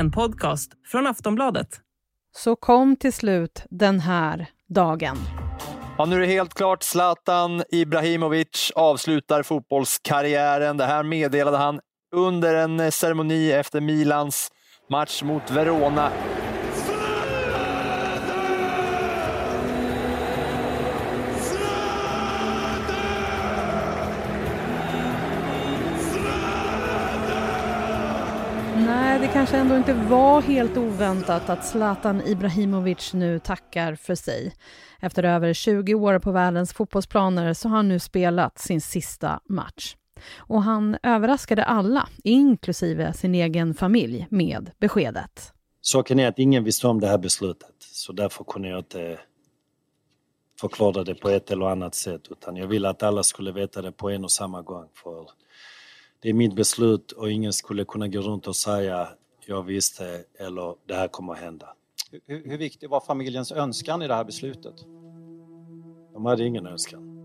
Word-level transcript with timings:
En 0.00 0.10
podcast 0.10 0.70
från 0.86 1.06
Aftonbladet. 1.06 1.68
Så 2.36 2.56
kom 2.56 2.96
till 2.96 3.12
slut 3.12 3.64
den 3.70 4.00
här 4.00 4.46
dagen. 4.68 5.16
Ja, 5.98 6.04
nu 6.04 6.16
är 6.16 6.20
det 6.20 6.26
helt 6.26 6.54
klart. 6.54 6.82
Zlatan 6.82 7.62
Ibrahimovic 7.68 8.72
avslutar 8.74 9.42
fotbollskarriären. 9.42 10.76
Det 10.76 10.84
här 10.84 11.02
meddelade 11.02 11.56
han 11.56 11.80
under 12.14 12.54
en 12.54 12.92
ceremoni 12.92 13.52
efter 13.52 13.80
Milans 13.80 14.48
match 14.90 15.22
mot 15.22 15.50
Verona. 15.50 16.12
Nej, 28.90 29.18
det 29.20 29.28
kanske 29.28 29.56
ändå 29.56 29.76
inte 29.76 29.92
var 29.92 30.42
helt 30.42 30.76
oväntat 30.76 31.48
att 31.48 31.66
Zlatan 31.66 32.22
Ibrahimovic 32.26 33.12
nu 33.12 33.38
tackar 33.38 33.94
för 33.94 34.14
sig. 34.14 34.54
Efter 35.00 35.22
över 35.22 35.52
20 35.52 35.94
år 35.94 36.18
på 36.18 36.32
världens 36.32 36.72
fotbollsplaner 36.72 37.54
så 37.54 37.68
har 37.68 37.76
han 37.76 37.88
nu 37.88 37.98
spelat 37.98 38.58
sin 38.58 38.80
sista 38.80 39.40
match. 39.48 39.96
Och 40.36 40.62
han 40.62 40.96
överraskade 41.02 41.64
alla, 41.64 42.08
inklusive 42.24 43.12
sin 43.12 43.34
egen 43.34 43.74
familj, 43.74 44.26
med 44.30 44.70
beskedet. 44.78 45.52
Saken 45.80 46.18
är 46.18 46.28
att 46.28 46.38
ingen 46.38 46.64
visste 46.64 46.86
om 46.86 47.00
det 47.00 47.06
här 47.06 47.18
beslutet, 47.18 47.74
så 47.78 48.12
därför 48.12 48.44
kunde 48.44 48.68
jag 48.68 48.78
inte 48.78 49.18
förklara 50.60 51.04
det 51.04 51.14
på 51.14 51.28
ett 51.28 51.50
eller 51.50 51.66
annat 51.66 51.94
sätt, 51.94 52.22
utan 52.30 52.56
jag 52.56 52.66
ville 52.66 52.88
att 52.88 53.02
alla 53.02 53.22
skulle 53.22 53.52
veta 53.52 53.82
det 53.82 53.92
på 53.92 54.10
en 54.10 54.24
och 54.24 54.32
samma 54.32 54.62
gång. 54.62 54.88
För 55.02 55.26
det 56.22 56.28
är 56.28 56.34
mitt 56.34 56.54
beslut 56.54 57.12
och 57.12 57.30
ingen 57.30 57.52
skulle 57.52 57.84
kunna 57.84 58.08
gå 58.08 58.20
runt 58.20 58.46
och 58.46 58.56
säga 58.56 59.08
jag 59.46 59.62
visste 59.62 60.04
eller 60.38 60.74
det 60.88 60.94
här 60.94 61.08
kommer 61.08 61.32
att 61.32 61.38
hända. 61.38 61.66
Hur, 62.26 62.50
hur 62.50 62.58
viktig 62.58 62.90
var 62.90 63.00
familjens 63.00 63.52
önskan 63.52 64.02
i 64.02 64.08
det 64.08 64.14
här 64.14 64.24
beslutet? 64.24 64.74
De 66.12 66.26
hade 66.26 66.44
ingen 66.44 66.66
önskan. 66.66 67.16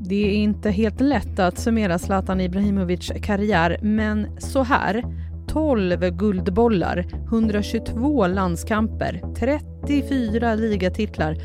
Det 0.00 0.14
är 0.14 0.34
inte 0.34 0.70
helt 0.70 1.00
lätt 1.00 1.38
att 1.38 1.58
summera 1.58 1.98
Zlatan 1.98 2.40
Ibrahimovic 2.40 3.12
karriär, 3.22 3.78
men 3.82 4.40
så 4.40 4.62
här. 4.62 5.04
12 5.48 6.10
guldbollar, 6.10 7.06
122 7.28 8.26
landskamper, 8.26 9.34
34 9.36 10.54
ligatitlar, 10.54 11.36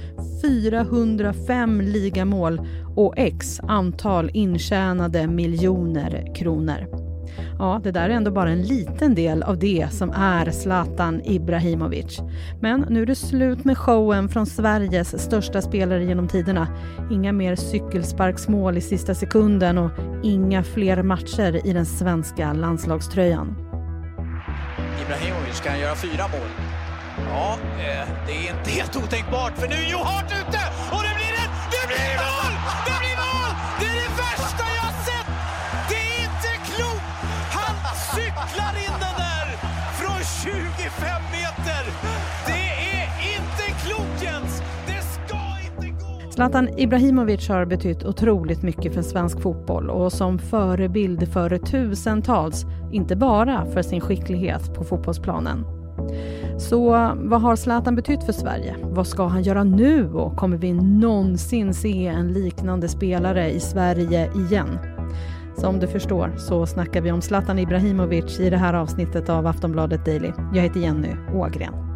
405 0.42 1.82
ligamål 1.82 2.62
och 2.98 3.14
x 3.18 3.60
antal 3.64 4.30
intjänade 4.34 5.28
miljoner 5.28 6.36
kronor. 6.36 6.88
Ja, 7.60 7.82
det 7.84 7.92
där 7.92 8.10
är 8.10 8.14
ändå 8.14 8.32
bara 8.32 8.50
en 8.50 8.62
liten 8.62 9.16
del 9.16 9.44
av 9.44 9.60
det 9.60 9.88
som 9.92 10.12
är 10.12 10.52
Zlatan 10.52 11.22
Ibrahimovic. 11.24 12.20
Men 12.62 12.86
nu 12.90 13.02
är 13.02 13.06
det 13.06 13.16
slut 13.16 13.66
med 13.66 13.78
showen 13.78 14.30
från 14.30 14.46
Sveriges 14.46 15.24
största 15.24 15.62
spelare 15.62 16.06
genom 16.06 16.28
tiderna. 16.28 16.68
Inga 17.12 17.32
mer 17.32 17.56
cykelsparksmål 17.56 18.78
i 18.78 18.82
sista 18.82 19.16
sekunden 19.16 19.78
och 19.78 19.92
inga 20.24 20.64
fler 20.64 21.04
matcher 21.04 21.68
i 21.68 21.74
den 21.74 21.86
svenska 21.86 22.54
landslagströjan. 22.54 23.56
Ibrahimovic 25.06 25.62
kan 25.64 25.80
göra 25.80 25.96
fyra 25.96 26.24
mål. 26.28 26.50
Ja, 27.30 27.58
eh, 27.80 28.08
det 28.28 28.32
är 28.32 28.58
inte 28.58 28.72
helt 28.72 28.96
otänkbart 28.96 29.58
för 29.58 29.68
nu 29.68 29.76
är 29.76 29.92
Johart 29.92 30.32
ute 30.32 30.60
och 30.92 31.04
det 31.04 31.14
blir 31.16 31.34
ett, 31.44 31.56
det 31.72 31.88
blir 31.88 32.18
mål! 32.18 32.47
Zlatan 46.38 46.70
Ibrahimovic 46.78 47.50
har 47.50 47.66
betytt 47.66 48.06
otroligt 48.06 48.62
mycket 48.62 48.94
för 48.94 49.02
svensk 49.02 49.42
fotboll 49.42 49.90
och 49.90 50.14
som 50.14 50.40
förebild 50.40 51.28
för 51.34 51.58
tusentals, 51.58 52.66
inte 52.92 53.16
bara 53.16 53.66
för 53.66 53.82
sin 53.82 54.02
skicklighet 54.02 54.74
på 54.74 54.84
fotbollsplanen. 54.84 55.66
Så 56.58 56.90
vad 57.16 57.42
har 57.42 57.56
Zlatan 57.56 57.96
betytt 57.96 58.24
för 58.24 58.34
Sverige? 58.34 58.76
Vad 58.84 59.08
ska 59.08 59.26
han 59.28 59.44
göra 59.44 59.64
nu 59.64 60.14
och 60.14 60.38
kommer 60.38 60.58
vi 60.58 60.74
någonsin 60.74 61.74
se 61.74 62.08
en 62.08 62.34
liknande 62.34 62.88
spelare 62.88 63.52
i 63.52 63.60
Sverige 63.60 64.32
igen? 64.36 64.80
Som 65.56 65.80
du 65.80 65.88
förstår 65.88 66.34
så 66.38 66.66
snackar 66.66 67.02
vi 67.02 67.12
om 67.12 67.22
Zlatan 67.22 67.60
Ibrahimovic 67.60 68.40
i 68.40 68.50
det 68.50 68.58
här 68.58 68.74
avsnittet 68.74 69.30
av 69.30 69.48
Aftonbladet 69.48 70.06
Daily. 70.06 70.32
Jag 70.54 70.64
heter 70.64 70.80
Jenny 70.80 71.12
Ågren. 71.34 71.87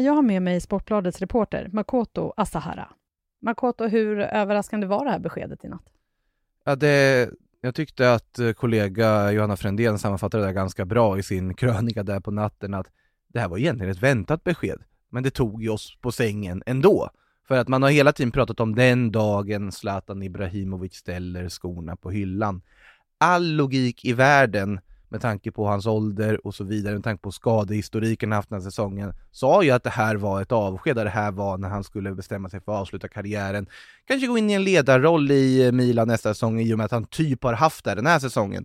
Jag 0.00 0.12
har 0.12 0.22
med 0.22 0.42
mig 0.42 0.60
Sportbladets 0.60 1.20
reporter 1.20 1.68
Makoto 1.72 2.32
Asahara. 2.36 2.88
Makoto, 3.42 3.86
hur 3.86 4.18
överraskande 4.20 4.86
var 4.86 5.04
det 5.04 5.10
här 5.10 5.18
beskedet 5.18 5.64
i 5.64 5.68
natt? 5.68 5.84
Ja, 6.64 6.76
det, 6.76 7.30
jag 7.60 7.74
tyckte 7.74 8.12
att 8.12 8.38
eh, 8.38 8.52
kollega 8.52 9.32
Johanna 9.32 9.56
Frändén 9.56 9.98
sammanfattade 9.98 10.46
det 10.46 10.52
ganska 10.52 10.84
bra 10.84 11.18
i 11.18 11.22
sin 11.22 11.54
krönika 11.56 12.02
där 12.02 12.20
på 12.20 12.30
natten 12.30 12.74
att 12.74 12.86
det 13.28 13.40
här 13.40 13.48
var 13.48 13.58
egentligen 13.58 13.92
ett 13.92 14.02
väntat 14.02 14.44
besked, 14.44 14.82
men 15.10 15.22
det 15.22 15.30
tog 15.30 15.62
ju 15.62 15.68
oss 15.68 15.98
på 16.00 16.12
sängen 16.12 16.62
ändå. 16.66 17.10
För 17.48 17.58
att 17.58 17.68
man 17.68 17.82
har 17.82 17.90
hela 17.90 18.12
tiden 18.12 18.32
pratat 18.32 18.60
om 18.60 18.74
den 18.74 19.12
dagen 19.12 19.72
Zlatan 19.72 20.22
Ibrahimovic 20.22 20.94
ställer 20.94 21.48
skorna 21.48 21.96
på 21.96 22.10
hyllan. 22.10 22.62
All 23.18 23.52
logik 23.52 24.04
i 24.04 24.12
världen 24.12 24.80
med 25.12 25.20
tanke 25.20 25.52
på 25.52 25.66
hans 25.66 25.86
ålder 25.86 26.46
och 26.46 26.54
så 26.54 26.64
vidare, 26.64 26.94
med 26.94 27.04
tanke 27.04 27.22
på 27.22 27.32
skadehistoriken 27.32 28.32
han 28.32 28.36
haft 28.36 28.48
den 28.48 28.60
här 28.60 28.70
säsongen, 28.70 29.12
sa 29.30 29.62
ju 29.62 29.70
att 29.70 29.84
det 29.84 29.90
här 29.90 30.16
var 30.16 30.42
ett 30.42 30.52
avsked, 30.52 30.96
det 30.96 31.08
här 31.08 31.32
var 31.32 31.58
när 31.58 31.68
han 31.68 31.84
skulle 31.84 32.14
bestämma 32.14 32.48
sig 32.48 32.60
för 32.60 32.72
att 32.72 32.80
avsluta 32.80 33.08
karriären. 33.08 33.66
Kanske 34.04 34.26
gå 34.26 34.38
in 34.38 34.50
i 34.50 34.52
en 34.52 34.64
ledarroll 34.64 35.30
i 35.30 35.66
eh, 35.66 35.72
Milan 35.72 36.08
nästa 36.08 36.34
säsong 36.34 36.60
i 36.60 36.74
och 36.74 36.78
med 36.78 36.84
att 36.84 36.90
han 36.90 37.04
typ 37.04 37.42
har 37.42 37.52
haft 37.52 37.84
det 37.84 37.94
den 37.94 38.06
här 38.06 38.18
säsongen. 38.18 38.64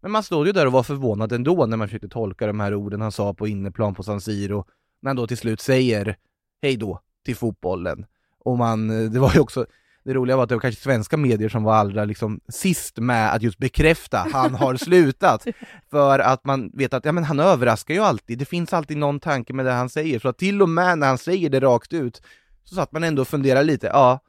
Men 0.00 0.10
man 0.10 0.22
stod 0.22 0.46
ju 0.46 0.52
där 0.52 0.66
och 0.66 0.72
var 0.72 0.82
förvånad 0.82 1.32
ändå 1.32 1.66
när 1.66 1.76
man 1.76 1.88
försökte 1.88 2.08
tolka 2.08 2.46
de 2.46 2.60
här 2.60 2.74
orden 2.74 3.00
han 3.00 3.12
sa 3.12 3.34
på 3.34 3.48
inneplan 3.48 3.94
på 3.94 4.02
San 4.02 4.20
Siro, 4.20 4.64
när 5.02 5.08
han 5.08 5.16
då 5.16 5.26
till 5.26 5.36
slut 5.36 5.60
säger 5.60 6.16
hej 6.62 6.76
då 6.76 7.00
till 7.24 7.36
fotbollen. 7.36 8.06
Och 8.38 8.58
man, 8.58 8.90
eh, 8.90 9.10
det 9.10 9.20
var 9.20 9.32
ju 9.34 9.40
också, 9.40 9.66
det 10.04 10.14
roliga 10.14 10.36
var 10.36 10.42
att 10.42 10.48
det 10.48 10.54
var 10.54 10.60
kanske 10.60 10.80
svenska 10.80 11.16
medier 11.16 11.48
som 11.48 11.62
var 11.62 11.74
allra 11.74 12.04
liksom 12.04 12.40
sist 12.48 12.98
med 12.98 13.34
att 13.34 13.42
just 13.42 13.58
bekräfta 13.58 14.26
han 14.32 14.54
har 14.54 14.74
slutat. 14.84 15.46
För 15.90 16.18
att 16.18 16.44
man 16.44 16.70
vet 16.74 16.94
att 16.94 17.04
ja, 17.04 17.12
men 17.12 17.24
han 17.24 17.40
överraskar 17.40 17.94
ju 17.94 18.00
alltid, 18.00 18.38
det 18.38 18.44
finns 18.44 18.72
alltid 18.72 18.96
någon 18.96 19.20
tanke 19.20 19.52
med 19.52 19.66
det 19.66 19.72
han 19.72 19.88
säger. 19.88 20.18
Så 20.18 20.28
att 20.28 20.38
till 20.38 20.62
och 20.62 20.68
med 20.68 20.98
när 20.98 21.06
han 21.06 21.18
säger 21.18 21.50
det 21.50 21.60
rakt 21.60 21.92
ut 21.92 22.22
så 22.64 22.74
satt 22.74 22.92
man 22.92 23.04
ändå 23.04 23.22
och 23.22 23.28
funderade 23.28 23.64
lite, 23.64 23.86
ja, 23.86 24.20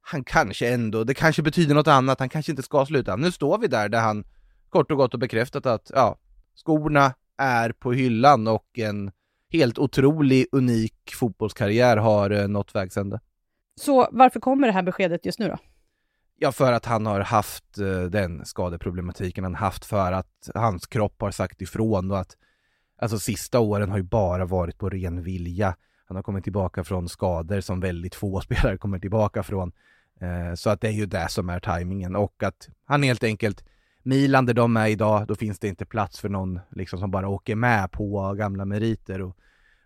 han 0.00 0.24
kanske 0.24 0.68
ändå, 0.68 1.04
det 1.04 1.14
kanske 1.14 1.42
betyder 1.42 1.74
något 1.74 1.88
annat, 1.88 2.20
han 2.20 2.28
kanske 2.28 2.52
inte 2.52 2.62
ska 2.62 2.86
sluta. 2.86 3.16
Nu 3.16 3.32
står 3.32 3.58
vi 3.58 3.66
där 3.66 3.88
där 3.88 4.00
han 4.00 4.24
kort 4.68 4.90
och 4.90 4.96
gott 4.96 5.12
har 5.12 5.18
bekräftat 5.18 5.66
att 5.66 5.90
ja, 5.94 6.18
skorna 6.54 7.14
är 7.38 7.72
på 7.72 7.92
hyllan 7.92 8.48
och 8.48 8.78
en 8.78 9.10
helt 9.52 9.78
otrolig, 9.78 10.46
unik 10.52 11.14
fotbollskarriär 11.14 11.96
har 11.96 12.30
eh, 12.30 12.48
nått 12.48 12.74
vägs 12.74 12.96
ände. 12.96 13.20
Så 13.78 14.08
varför 14.12 14.40
kommer 14.40 14.66
det 14.66 14.72
här 14.72 14.82
beskedet 14.82 15.26
just 15.26 15.38
nu 15.38 15.48
då? 15.48 15.58
Ja, 16.40 16.52
för 16.52 16.72
att 16.72 16.86
han 16.86 17.06
har 17.06 17.20
haft 17.20 17.78
eh, 17.78 18.02
den 18.02 18.44
skadeproblematiken 18.44 19.44
han 19.44 19.54
haft, 19.54 19.84
för 19.84 20.12
att 20.12 20.50
hans 20.54 20.86
kropp 20.86 21.20
har 21.20 21.30
sagt 21.30 21.62
ifrån 21.62 22.10
och 22.10 22.18
att 22.18 22.36
alltså 22.98 23.18
sista 23.18 23.60
åren 23.60 23.90
har 23.90 23.96
ju 23.96 24.02
bara 24.02 24.44
varit 24.44 24.78
på 24.78 24.88
ren 24.88 25.22
vilja. 25.22 25.76
Han 26.06 26.16
har 26.16 26.22
kommit 26.22 26.44
tillbaka 26.44 26.84
från 26.84 27.08
skador 27.08 27.60
som 27.60 27.80
väldigt 27.80 28.14
få 28.14 28.40
spelare 28.44 28.78
kommer 28.78 28.98
tillbaka 28.98 29.42
från. 29.42 29.72
Eh, 30.20 30.54
så 30.54 30.70
att 30.70 30.80
det 30.80 30.88
är 30.88 30.92
ju 30.92 31.06
det 31.06 31.28
som 31.28 31.48
är 31.48 31.60
tajmingen 31.60 32.16
och 32.16 32.42
att 32.42 32.68
han 32.84 33.02
helt 33.02 33.24
enkelt 33.24 33.64
Milan 34.02 34.46
där 34.46 34.54
de 34.54 34.76
är 34.76 34.88
idag, 34.88 35.26
då 35.26 35.34
finns 35.34 35.58
det 35.58 35.68
inte 35.68 35.84
plats 35.84 36.20
för 36.20 36.28
någon 36.28 36.60
liksom 36.70 36.98
som 36.98 37.10
bara 37.10 37.28
åker 37.28 37.54
med 37.54 37.92
på 37.92 38.34
gamla 38.38 38.64
meriter 38.64 39.22
och, 39.22 39.36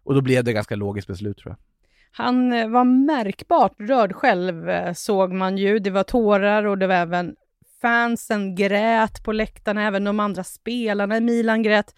och 0.03 0.15
då 0.15 0.21
blev 0.21 0.45
det 0.45 0.53
ganska 0.53 0.77
logiskt 0.77 1.09
beslut 1.09 1.39
tror 1.39 1.51
jag. 1.51 1.72
Han 2.13 2.53
eh, 2.53 2.69
var 2.69 2.85
märkbart 2.85 3.73
rörd 3.79 4.13
själv, 4.13 4.69
eh, 4.69 4.93
såg 4.93 5.33
man 5.33 5.59
ju. 5.59 5.79
Det 5.79 5.91
var 5.91 6.03
tårar 6.03 6.65
och 6.65 6.79
det 6.79 6.87
var 6.87 6.95
även 6.95 7.37
fansen 7.83 8.55
grät 8.55 9.25
på 9.25 9.33
läktarna, 9.33 9.83
även 9.83 10.05
de 10.05 10.21
andra 10.21 10.45
spelarna 10.45 11.17
i 11.17 11.21
Milan 11.21 11.63
grät. 11.63 11.95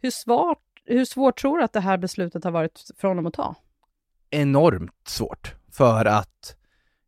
Hur 0.00 0.10
svårt, 0.10 0.62
hur 0.84 1.04
svårt 1.04 1.38
tror 1.40 1.58
du 1.58 1.64
att 1.64 1.72
det 1.72 1.80
här 1.80 1.98
beslutet 1.98 2.44
har 2.44 2.50
varit 2.50 2.90
för 2.96 3.08
honom 3.08 3.26
att 3.26 3.34
ta? 3.34 3.54
Enormt 4.30 5.08
svårt, 5.08 5.54
för 5.72 6.04
att 6.04 6.56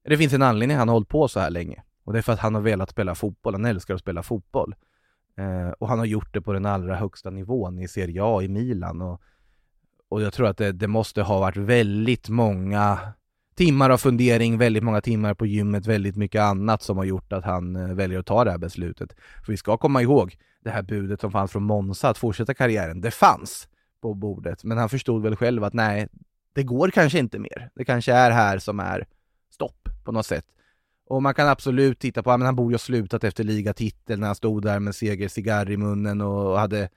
det 0.05 0.17
finns 0.17 0.33
en 0.33 0.43
anledning 0.43 0.77
han 0.77 0.89
har 0.89 0.95
hållit 0.95 1.09
på 1.09 1.29
så 1.29 1.41
här 1.41 1.51
länge. 1.51 1.83
Och 2.05 2.13
det 2.13 2.19
är 2.19 2.23
för 2.23 2.33
att 2.33 2.39
han 2.39 2.55
har 2.55 2.63
velat 2.63 2.91
spela 2.91 3.15
fotboll, 3.15 3.55
han 3.55 3.65
älskar 3.65 3.95
att 3.95 4.01
spela 4.01 4.23
fotboll. 4.23 4.75
Eh, 5.39 5.71
och 5.71 5.89
han 5.89 5.99
har 5.99 6.07
gjort 6.07 6.35
det 6.35 6.41
på 6.41 6.53
den 6.53 6.67
allra 6.67 6.97
högsta 6.97 7.31
nivån 7.31 7.79
i 7.79 7.89
Serie 7.89 8.21
A 8.25 8.43
i 8.43 8.49
Milan. 8.49 9.03
Och, 9.03 9.23
och 10.11 10.23
jag 10.23 10.33
tror 10.33 10.47
att 10.47 10.57
det, 10.57 10.73
det 10.73 10.87
måste 10.87 11.23
ha 11.23 11.41
varit 11.41 11.57
väldigt 11.57 12.29
många 12.29 12.99
timmar 13.55 13.91
av 13.91 13.99
fundering, 13.99 14.59
väldigt 14.59 14.83
många 14.83 15.01
timmar 15.01 15.35
på 15.35 15.47
gymmet, 15.47 15.87
väldigt 15.87 16.17
mycket 16.17 16.41
annat 16.41 16.83
som 16.83 16.97
har 16.97 17.05
gjort 17.05 17.33
att 17.33 17.45
han 17.45 17.77
eh, 17.77 17.95
väljer 17.95 18.19
att 18.19 18.27
ta 18.27 18.45
det 18.45 18.51
här 18.51 18.59
beslutet. 18.59 19.17
För 19.45 19.53
vi 19.53 19.57
ska 19.57 19.77
komma 19.77 20.03
ihåg 20.03 20.37
det 20.65 20.71
här 20.71 20.83
budet 20.83 21.21
som 21.21 21.33
fanns 21.33 21.53
från 21.53 21.63
Monza 21.63 22.09
att 22.09 22.19
fortsätta 22.19 22.55
karriären. 22.55 23.01
Det 23.01 23.11
fanns 23.11 23.69
på 24.01 24.15
bordet, 24.15 24.65
men 24.65 24.79
han 24.79 24.89
förstod 24.89 25.23
väl 25.23 25.37
själv 25.37 25.65
att 25.65 25.73
nej, 25.73 26.09
det 26.53 26.63
går 26.63 26.91
kanske 26.91 27.19
inte 27.19 27.39
mer. 27.39 27.71
Det 27.75 27.85
kanske 27.85 28.13
är 28.13 28.31
här 28.31 28.59
som 28.59 28.81
är 28.81 29.07
stopp 29.51 29.89
på 30.05 30.13
något 30.13 30.27
sätt. 30.27 30.45
Och 31.07 31.23
man 31.23 31.35
kan 31.35 31.49
absolut 31.49 31.99
titta 31.99 32.23
på, 32.23 32.31
men 32.31 32.47
han 32.47 32.57
borde 32.57 32.73
ju 32.73 32.75
ha 32.75 32.79
slutat 32.79 33.25
efter 33.25 33.45
ligatiteln 33.45 34.21
när 34.21 34.27
han 34.27 34.37
stod 34.37 34.63
där 34.63 34.81
med 34.81 34.95
segercigarr 34.95 35.71
i 35.71 35.77
munnen 35.77 36.21
och 36.21 36.59
hade 36.59 36.89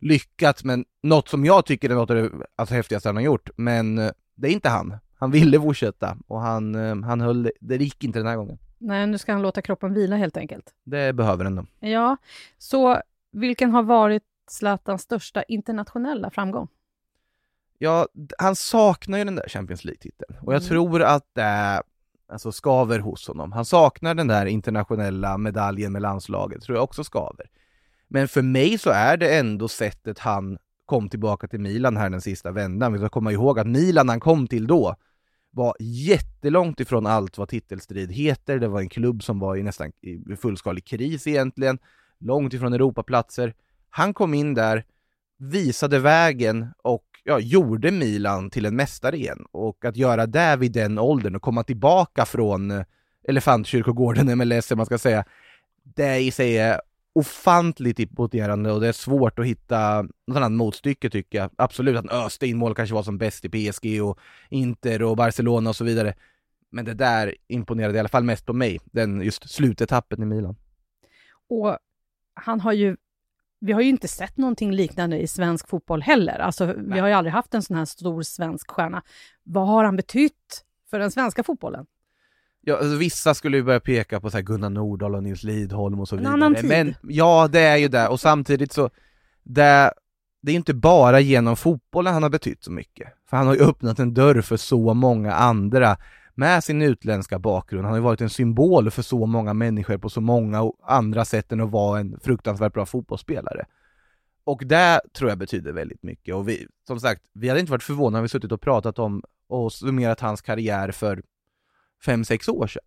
lyckats, 0.00 0.64
men 0.64 0.84
något 1.02 1.28
som 1.28 1.44
jag 1.44 1.66
tycker 1.66 1.90
är 1.90 1.94
något 1.94 2.10
av 2.10 2.16
det 2.16 2.30
alltså, 2.56 2.74
häftigaste 2.74 3.08
han 3.08 3.16
har 3.16 3.22
gjort. 3.22 3.50
Men 3.56 3.98
eh, 3.98 4.10
det 4.34 4.48
är 4.48 4.52
inte 4.52 4.68
han. 4.68 4.96
Han 5.18 5.30
ville 5.30 5.60
fortsätta 5.60 6.16
och 6.26 6.40
han, 6.40 6.74
eh, 6.74 6.96
han 7.06 7.20
höll, 7.20 7.50
det 7.60 7.76
gick 7.76 8.04
inte 8.04 8.18
den 8.18 8.26
här 8.28 8.36
gången. 8.36 8.58
Nej, 8.78 9.06
nu 9.06 9.18
ska 9.18 9.32
han 9.32 9.42
låta 9.42 9.62
kroppen 9.62 9.94
vila 9.94 10.16
helt 10.16 10.36
enkelt. 10.36 10.74
Det 10.84 11.12
behöver 11.12 11.44
den 11.44 11.56
då. 11.56 11.66
Ja, 11.88 12.16
så 12.58 13.00
vilken 13.32 13.70
har 13.70 13.82
varit 13.82 14.22
Zlatans 14.50 15.02
största 15.02 15.42
internationella 15.42 16.30
framgång? 16.30 16.68
Ja, 17.78 18.06
han 18.38 18.56
saknar 18.56 19.18
ju 19.18 19.24
den 19.24 19.34
där 19.34 19.48
Champions 19.48 19.84
League-titeln 19.84 20.36
och 20.42 20.54
jag 20.54 20.62
Mm. 20.62 20.68
tror 20.68 21.02
att 21.02 21.26
det 21.32 21.82
alltså 22.32 22.52
skaver 22.52 22.98
hos 22.98 23.28
honom. 23.28 23.52
Han 23.52 23.64
saknar 23.64 24.14
den 24.14 24.26
där 24.26 24.46
internationella 24.46 25.38
medaljen 25.38 25.92
med 25.92 26.02
landslaget, 26.02 26.62
tror 26.62 26.76
jag 26.76 26.84
också 26.84 27.04
skaver. 27.04 27.46
Men 28.12 28.28
för 28.28 28.42
mig 28.42 28.78
så 28.78 28.90
är 28.90 29.16
det 29.16 29.38
ändå 29.38 29.68
sättet 29.68 30.18
han 30.18 30.58
kom 30.86 31.08
tillbaka 31.08 31.48
till 31.48 31.60
Milan 31.60 31.96
här 31.96 32.10
den 32.10 32.20
sista 32.20 32.50
vändan. 32.50 32.92
Vi 32.92 32.98
ska 32.98 33.08
komma 33.08 33.32
ihåg 33.32 33.58
att 33.58 33.66
Milan 33.66 34.08
han 34.08 34.20
kom 34.20 34.46
till 34.46 34.66
då 34.66 34.96
var 35.50 35.76
jättelångt 35.80 36.80
ifrån 36.80 37.06
allt 37.06 37.38
vad 37.38 37.48
titelstrid 37.48 38.12
heter. 38.12 38.58
Det 38.58 38.68
var 38.68 38.80
en 38.80 38.88
klubb 38.88 39.22
som 39.22 39.38
var 39.38 39.56
i 39.56 39.62
nästan 39.62 39.92
i 40.00 40.36
fullskalig 40.36 40.84
kris 40.84 41.26
egentligen, 41.26 41.78
långt 42.18 42.54
ifrån 42.54 42.72
Europaplatser. 42.72 43.54
Han 43.90 44.14
kom 44.14 44.34
in 44.34 44.54
där, 44.54 44.84
visade 45.38 45.98
vägen 45.98 46.68
och 46.82 47.04
ja, 47.24 47.40
gjorde 47.40 47.90
Milan 47.90 48.50
till 48.50 48.66
en 48.66 48.76
mästare 48.76 49.16
igen. 49.16 49.44
Och 49.52 49.84
att 49.84 49.96
göra 49.96 50.26
det 50.26 50.56
vid 50.56 50.72
den 50.72 50.98
åldern 50.98 51.36
och 51.36 51.42
komma 51.42 51.64
tillbaka 51.64 52.24
från 52.24 52.70
eh, 52.70 52.84
Elefantkyrkogården, 53.28 54.38
MLS, 54.38 54.70
man 54.76 54.86
ska 54.86 54.98
säga, 54.98 55.24
det 55.82 56.18
i 56.18 56.30
sig 56.30 56.58
är 56.58 56.80
ofantligt 57.12 57.98
imponerande 57.98 58.72
och 58.72 58.80
det 58.80 58.88
är 58.88 58.92
svårt 58.92 59.38
att 59.38 59.46
hitta 59.46 60.02
något 60.02 60.36
annat 60.36 60.52
motstycke 60.52 61.10
tycker 61.10 61.38
jag. 61.38 61.50
Absolut 61.56 61.96
att 61.96 62.12
öste 62.12 62.46
in 62.46 62.56
mål 62.56 62.74
kanske 62.74 62.94
var 62.94 63.02
som 63.02 63.18
bäst 63.18 63.44
i 63.44 63.48
PSG 63.70 64.02
och 64.02 64.18
Inter 64.48 65.02
och 65.02 65.16
Barcelona 65.16 65.70
och 65.70 65.76
så 65.76 65.84
vidare. 65.84 66.14
Men 66.70 66.84
det 66.84 66.94
där 66.94 67.34
imponerade 67.48 67.96
i 67.96 68.00
alla 68.00 68.08
fall 68.08 68.24
mest 68.24 68.46
på 68.46 68.52
mig, 68.52 68.78
den 68.84 69.22
just 69.22 69.50
slutetappen 69.50 70.22
i 70.22 70.26
Milan. 70.26 70.56
Och 71.48 71.78
han 72.34 72.60
har 72.60 72.72
ju 72.72 72.96
vi 73.60 73.72
har 73.72 73.80
ju 73.80 73.88
inte 73.88 74.08
sett 74.08 74.36
någonting 74.36 74.72
liknande 74.72 75.18
i 75.18 75.26
svensk 75.26 75.68
fotboll 75.68 76.02
heller. 76.02 76.38
Alltså, 76.38 76.74
vi 76.76 76.98
har 76.98 77.08
ju 77.08 77.14
aldrig 77.14 77.32
haft 77.32 77.54
en 77.54 77.62
sån 77.62 77.76
här 77.76 77.84
stor 77.84 78.22
svensk 78.22 78.70
stjärna. 78.70 79.02
Vad 79.42 79.66
har 79.66 79.84
han 79.84 79.96
betytt 79.96 80.64
för 80.90 80.98
den 80.98 81.10
svenska 81.10 81.42
fotbollen? 81.42 81.86
Ja, 82.62 82.76
alltså, 82.76 82.96
vissa 82.96 83.34
skulle 83.34 83.56
ju 83.56 83.62
börja 83.62 83.80
peka 83.80 84.20
på 84.20 84.30
så 84.30 84.36
här 84.36 84.42
Gunnar 84.42 84.70
Nordahl 84.70 85.14
och 85.14 85.22
Nils 85.22 85.42
Lidholm 85.42 86.00
och 86.00 86.08
så 86.08 86.14
En 86.16 86.18
vidare. 86.18 86.32
annan 86.34 86.54
tid. 86.54 86.64
Men 86.64 86.94
ja, 87.02 87.48
det 87.52 87.60
är 87.60 87.76
ju 87.76 87.88
det. 87.88 88.08
Och 88.08 88.20
samtidigt 88.20 88.72
så, 88.72 88.90
det, 89.42 89.92
det 90.42 90.50
är 90.50 90.52
ju 90.52 90.56
inte 90.56 90.74
bara 90.74 91.20
genom 91.20 91.56
fotbollen 91.56 92.14
han 92.14 92.22
har 92.22 92.30
betytt 92.30 92.64
så 92.64 92.72
mycket. 92.72 93.08
För 93.30 93.36
han 93.36 93.46
har 93.46 93.54
ju 93.54 93.60
öppnat 93.60 93.98
en 93.98 94.14
dörr 94.14 94.40
för 94.40 94.56
så 94.56 94.94
många 94.94 95.32
andra 95.32 95.96
med 96.34 96.64
sin 96.64 96.82
utländska 96.82 97.38
bakgrund. 97.38 97.84
Han 97.84 97.90
har 97.92 97.98
ju 97.98 98.02
varit 98.04 98.20
en 98.20 98.30
symbol 98.30 98.90
för 98.90 99.02
så 99.02 99.26
många 99.26 99.54
människor 99.54 99.98
på 99.98 100.08
så 100.08 100.20
många 100.20 100.72
andra 100.82 101.24
sätt 101.24 101.52
än 101.52 101.60
att 101.60 101.70
vara 101.70 102.00
en 102.00 102.20
fruktansvärt 102.22 102.72
bra 102.72 102.86
fotbollsspelare. 102.86 103.64
Och 104.44 104.62
det 104.66 105.00
tror 105.12 105.30
jag 105.30 105.38
betyder 105.38 105.72
väldigt 105.72 106.02
mycket. 106.02 106.34
Och 106.34 106.48
vi, 106.48 106.66
som 106.86 107.00
sagt, 107.00 107.22
vi 107.32 107.48
hade 107.48 107.60
inte 107.60 107.72
varit 107.72 107.82
förvånade 107.82 108.18
om 108.18 108.22
vi 108.22 108.28
suttit 108.28 108.52
och 108.52 108.60
pratat 108.60 108.98
om 108.98 109.22
och 109.48 109.72
summerat 109.72 110.20
hans 110.20 110.40
karriär 110.40 110.90
för 110.90 111.22
fem, 112.04 112.24
sex 112.24 112.48
år 112.48 112.66
sedan. 112.66 112.82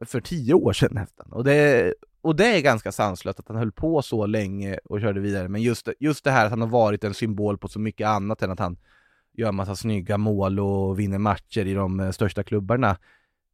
För 0.00 0.20
tio 0.20 0.54
år 0.54 0.72
sedan 0.72 0.90
nästan. 0.92 1.32
Och 1.32 1.44
det, 1.44 1.94
och 2.20 2.36
det 2.36 2.56
är 2.56 2.60
ganska 2.60 2.92
sanslöst 2.92 3.38
att 3.38 3.48
han 3.48 3.56
höll 3.56 3.72
på 3.72 4.02
så 4.02 4.26
länge 4.26 4.78
och 4.84 5.00
körde 5.00 5.20
vidare. 5.20 5.48
Men 5.48 5.62
just, 5.62 5.88
just 5.98 6.24
det 6.24 6.30
här 6.30 6.44
att 6.44 6.50
han 6.50 6.60
har 6.60 6.68
varit 6.68 7.04
en 7.04 7.14
symbol 7.14 7.58
på 7.58 7.68
så 7.68 7.80
mycket 7.80 8.06
annat 8.06 8.42
än 8.42 8.50
att 8.50 8.58
han 8.58 8.76
gör 9.32 9.52
massa 9.52 9.76
snygga 9.76 10.18
mål 10.18 10.60
och 10.60 10.98
vinner 10.98 11.18
matcher 11.18 11.66
i 11.66 11.74
de 11.74 12.00
eh, 12.00 12.10
största 12.10 12.42
klubbarna. 12.42 12.96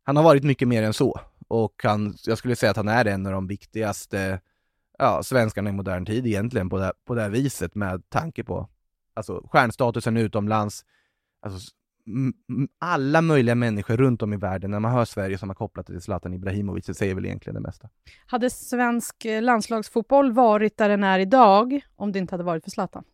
Han 0.03 0.17
har 0.17 0.23
varit 0.23 0.45
mycket 0.45 0.69
mer 0.69 0.83
än 0.83 0.93
så. 0.93 1.21
Och 1.49 1.81
han, 1.85 2.15
jag 2.25 2.39
skulle 2.39 2.57
säga 2.57 2.71
att 2.71 2.77
han 2.77 2.89
är 2.89 3.05
en 3.05 3.27
av 3.27 3.33
de 3.33 3.47
viktigaste 3.47 4.41
ja, 4.99 5.23
svenskarna 5.23 5.71
i 5.71 5.73
modern 5.73 6.07
tid 6.07 6.27
egentligen 6.27 6.69
på 6.69 6.79
det, 6.79 6.93
på 7.05 7.15
det 7.15 7.23
här 7.23 7.31
viset 7.31 7.75
med 7.75 8.11
tanke 8.11 8.45
på 8.45 8.69
alltså, 9.15 9.49
stjärnstatusen 9.51 10.17
utomlands, 10.17 10.85
alltså, 11.41 11.73
alla 12.81 13.21
möjliga 13.21 13.55
människor 13.55 13.97
runt 13.97 14.23
om 14.23 14.33
i 14.33 14.37
världen, 14.37 14.71
när 14.71 14.81
man 14.81 14.93
hör 14.93 15.05
Sverige 15.05 15.39
som 15.39 15.49
har 15.49 15.55
kopplat 15.55 15.87
det 15.87 15.93
till 15.93 16.03
Zlatan 16.03 16.35
Ibrahimovic, 16.35 16.87
det 16.87 16.95
säger 16.95 17.15
väl 17.15 17.27
egentligen 17.27 17.55
det 17.55 17.61
mesta. 17.61 17.89
Hade 18.27 18.51
svensk 18.51 19.25
eh, 19.25 19.43
landslagsfotboll 19.43 20.33
varit 20.33 20.77
där 20.77 20.89
den 20.89 21.05
är 21.05 21.19
idag 21.19 21.81
om 21.97 22.13
det 22.13 22.19
inte 22.19 22.35
hade 22.35 22.45
varit 22.45 22.65
för 22.65 22.71
Zlatan? 22.71 23.05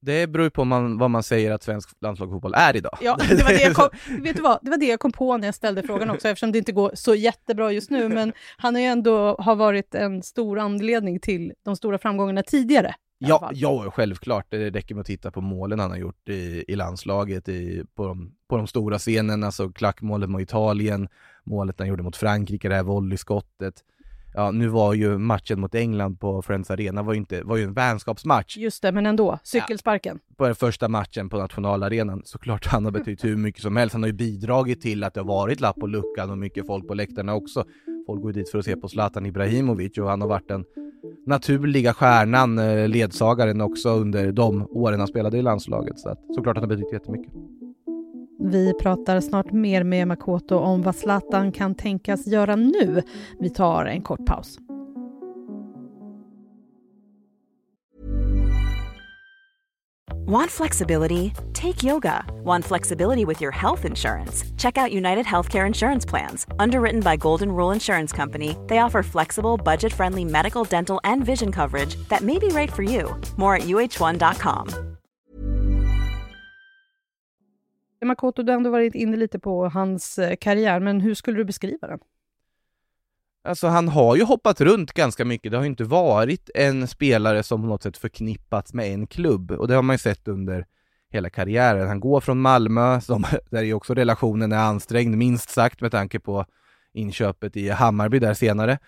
Det 0.00 0.26
beror 0.26 0.50
på 0.50 0.64
man, 0.64 0.98
vad 0.98 1.10
man 1.10 1.22
säger 1.22 1.50
att 1.50 1.62
svensk 1.62 1.90
landslagsfotboll 2.00 2.54
är 2.54 2.76
idag. 2.76 2.98
Ja, 3.00 3.16
det 3.28 3.42
var 3.42 3.50
det, 3.50 3.62
jag 3.62 3.74
kom, 3.74 3.88
vet 4.22 4.36
du 4.36 4.42
vad? 4.42 4.58
det 4.62 4.70
var 4.70 4.78
det 4.78 4.86
jag 4.86 5.00
kom 5.00 5.12
på 5.12 5.36
när 5.36 5.48
jag 5.48 5.54
ställde 5.54 5.82
frågan 5.82 6.10
också, 6.10 6.28
eftersom 6.28 6.52
det 6.52 6.58
inte 6.58 6.72
går 6.72 6.90
så 6.94 7.14
jättebra 7.14 7.72
just 7.72 7.90
nu. 7.90 8.08
Men 8.08 8.32
han 8.56 8.74
har 8.74 8.82
ju 8.82 8.86
ändå 8.86 9.36
har 9.38 9.56
varit 9.56 9.94
en 9.94 10.22
stor 10.22 10.58
anledning 10.58 11.20
till 11.20 11.52
de 11.64 11.76
stora 11.76 11.98
framgångarna 11.98 12.42
tidigare. 12.42 12.94
Ja, 13.18 13.50
ja, 13.54 13.90
självklart. 13.90 14.46
Det 14.48 14.70
räcker 14.70 14.94
med 14.94 15.00
att 15.00 15.06
titta 15.06 15.30
på 15.30 15.40
målen 15.40 15.78
han 15.78 15.90
har 15.90 15.98
gjort 15.98 16.28
i, 16.28 16.64
i 16.68 16.76
landslaget, 16.76 17.48
i, 17.48 17.84
på, 17.94 18.06
de, 18.06 18.32
på 18.48 18.56
de 18.56 18.66
stora 18.66 18.98
scenerna, 18.98 19.46
alltså 19.46 19.68
klackmålet 19.68 20.30
mot 20.30 20.42
Italien, 20.42 21.08
målet 21.44 21.78
han 21.78 21.88
gjorde 21.88 22.02
mot 22.02 22.16
Frankrike, 22.16 22.68
det 22.68 22.74
här 22.74 22.82
volleyskottet. 22.82 23.74
Ja, 24.34 24.50
nu 24.50 24.68
var 24.68 24.94
ju 24.94 25.18
matchen 25.18 25.60
mot 25.60 25.74
England 25.74 26.20
på 26.20 26.42
Friends 26.42 26.70
Arena 26.70 27.02
var 27.02 27.12
ju, 27.12 27.18
inte, 27.18 27.42
var 27.42 27.56
ju 27.56 27.64
en 27.64 27.74
vänskapsmatch 27.74 28.56
Just 28.56 28.82
det, 28.82 28.92
men 28.92 29.06
ändå. 29.06 29.38
Cykelsparken. 29.42 30.18
på 30.36 30.46
den 30.46 30.54
första 30.54 30.88
matchen 30.88 31.28
på 31.28 31.38
nationalarenan. 31.38 32.22
Såklart 32.24 32.66
han 32.66 32.84
har 32.84 32.92
betytt 32.92 33.24
hur 33.24 33.36
mycket 33.36 33.62
som 33.62 33.76
helst. 33.76 33.92
Han 33.92 34.02
har 34.02 34.08
ju 34.08 34.12
bidragit 34.12 34.80
till 34.80 35.04
att 35.04 35.14
det 35.14 35.20
har 35.20 35.26
varit 35.26 35.60
lapp 35.60 35.76
på 35.76 35.86
luckan 35.86 36.30
och 36.30 36.38
mycket 36.38 36.66
folk 36.66 36.88
på 36.88 36.94
läktarna 36.94 37.34
också. 37.34 37.64
Folk 38.06 38.22
går 38.22 38.32
ju 38.32 38.40
dit 38.40 38.50
för 38.50 38.58
att 38.58 38.64
se 38.64 38.76
på 38.76 38.88
Zlatan 38.88 39.26
Ibrahimovic 39.26 39.98
och 39.98 40.08
han 40.08 40.20
har 40.20 40.28
varit 40.28 40.48
den 40.48 40.64
naturliga 41.28 41.94
stjärnan, 41.94 42.58
eh, 42.58 42.88
ledsagaren 42.88 43.60
också 43.60 43.88
under 43.88 44.32
de 44.32 44.66
åren 44.70 44.98
han 44.98 45.08
spelade 45.08 45.38
i 45.38 45.42
landslaget. 45.42 45.98
Så 45.98 46.08
att, 46.08 46.18
såklart 46.34 46.58
han 46.58 46.68
betytt 46.68 46.92
jättemycket. 46.92 47.32
Vi 48.40 48.72
pratar 48.80 49.20
snart 49.20 49.52
mer 49.52 49.84
med 49.84 50.08
Makoto 50.08 50.56
om 50.56 50.82
vad 50.82 50.96
Zlatan 50.96 51.52
kan 51.52 51.74
tänkas 51.74 52.26
göra 52.26 52.56
nu. 52.56 53.02
Vi 53.40 53.50
tar 53.50 53.84
en 53.84 54.02
kort 54.02 54.26
paus. 54.26 54.58
Want 60.26 60.50
flexibility? 60.50 61.32
Take 61.52 61.82
yoga. 61.82 62.24
Want 62.44 62.64
flexibility 62.64 63.24
with 63.24 63.40
your 63.40 63.50
health 63.50 63.84
insurance? 63.84 64.44
Check 64.56 64.78
out 64.78 64.92
United 64.92 65.26
Healthcare 65.26 65.66
Insurance 65.66 66.04
Plans. 66.04 66.46
Underwritten 66.58 67.00
by 67.00 67.16
Golden 67.16 67.50
Rule 67.50 67.72
Insurance 67.72 68.12
Company, 68.12 68.56
they 68.66 68.78
offer 68.78 69.02
flexible, 69.02 69.56
budget 69.56 69.92
friendly 69.92 70.24
medical, 70.24 70.64
dental, 70.64 71.00
and 71.04 71.24
vision 71.24 71.52
coverage 71.52 71.96
that 72.08 72.22
may 72.22 72.38
be 72.38 72.48
right 72.48 72.72
for 72.72 72.82
you. 72.82 73.18
More 73.36 73.56
at 73.56 73.62
uh1.com. 73.62 74.68
Makoto, 78.04 78.42
du 78.42 78.52
har 78.52 78.56
ändå 78.56 78.70
varit 78.70 78.94
inne 78.94 79.16
lite 79.16 79.38
på 79.38 79.68
hans 79.68 80.18
eh, 80.18 80.36
karriär, 80.36 80.80
men 80.80 81.00
hur 81.00 81.14
skulle 81.14 81.38
du 81.38 81.44
beskriva 81.44 81.86
den? 81.86 81.98
Alltså 83.44 83.66
han 83.66 83.88
har 83.88 84.16
ju 84.16 84.22
hoppat 84.22 84.60
runt 84.60 84.92
ganska 84.92 85.24
mycket. 85.24 85.52
Det 85.52 85.58
har 85.58 85.64
ju 85.64 85.70
inte 85.70 85.84
varit 85.84 86.50
en 86.54 86.88
spelare 86.88 87.42
som 87.42 87.62
på 87.62 87.68
något 87.68 87.82
sätt 87.82 87.96
förknippats 87.96 88.74
med 88.74 88.92
en 88.92 89.06
klubb 89.06 89.50
och 89.50 89.68
det 89.68 89.74
har 89.74 89.82
man 89.82 89.94
ju 89.94 89.98
sett 89.98 90.28
under 90.28 90.66
hela 91.10 91.30
karriären. 91.30 91.88
Han 91.88 92.00
går 92.00 92.20
från 92.20 92.40
Malmö, 92.40 93.00
som, 93.00 93.24
där 93.50 93.62
ju 93.62 93.74
också 93.74 93.94
relationen 93.94 94.52
är 94.52 94.58
ansträngd, 94.58 95.16
minst 95.16 95.50
sagt 95.50 95.80
med 95.80 95.90
tanke 95.90 96.20
på 96.20 96.46
inköpet 96.92 97.56
i 97.56 97.68
Hammarby 97.68 98.18
där 98.18 98.34
senare. 98.34 98.78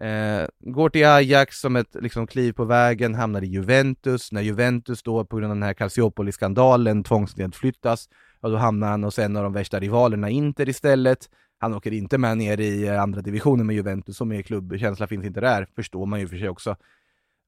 Eh, 0.00 0.48
går 0.60 0.88
till 0.88 1.06
Ajax 1.06 1.60
som 1.60 1.76
ett 1.76 1.96
liksom, 2.00 2.26
kliv 2.26 2.52
på 2.52 2.64
vägen, 2.64 3.14
hamnar 3.14 3.42
i 3.42 3.46
Juventus. 3.46 4.32
När 4.32 4.42
Juventus 4.42 5.02
då 5.02 5.24
på 5.24 5.36
grund 5.36 5.50
av 5.50 5.56
den 5.56 5.62
här 5.62 5.74
Calciopoli-skandalen 5.74 7.04
tvångsnedflyttas, 7.04 8.08
ja 8.40 8.48
då 8.48 8.56
hamnar 8.56 8.88
han 8.88 9.04
hos 9.04 9.18
en 9.18 9.36
av 9.36 9.42
de 9.42 9.52
värsta 9.52 9.80
rivalerna, 9.80 10.30
Inter 10.30 10.68
istället. 10.68 11.28
Han 11.58 11.74
åker 11.74 11.92
inte 11.92 12.18
med 12.18 12.38
ner 12.38 12.60
i 12.60 12.86
eh, 12.86 13.02
andra 13.02 13.20
divisionen 13.20 13.66
med 13.66 13.76
Juventus, 13.76 14.16
så 14.16 14.24
mycket 14.24 14.46
klubbkänsla 14.46 15.06
finns 15.06 15.24
inte 15.24 15.40
där, 15.40 15.68
förstår 15.76 16.06
man 16.06 16.20
ju 16.20 16.28
för 16.28 16.36
sig 16.36 16.48
också. 16.48 16.76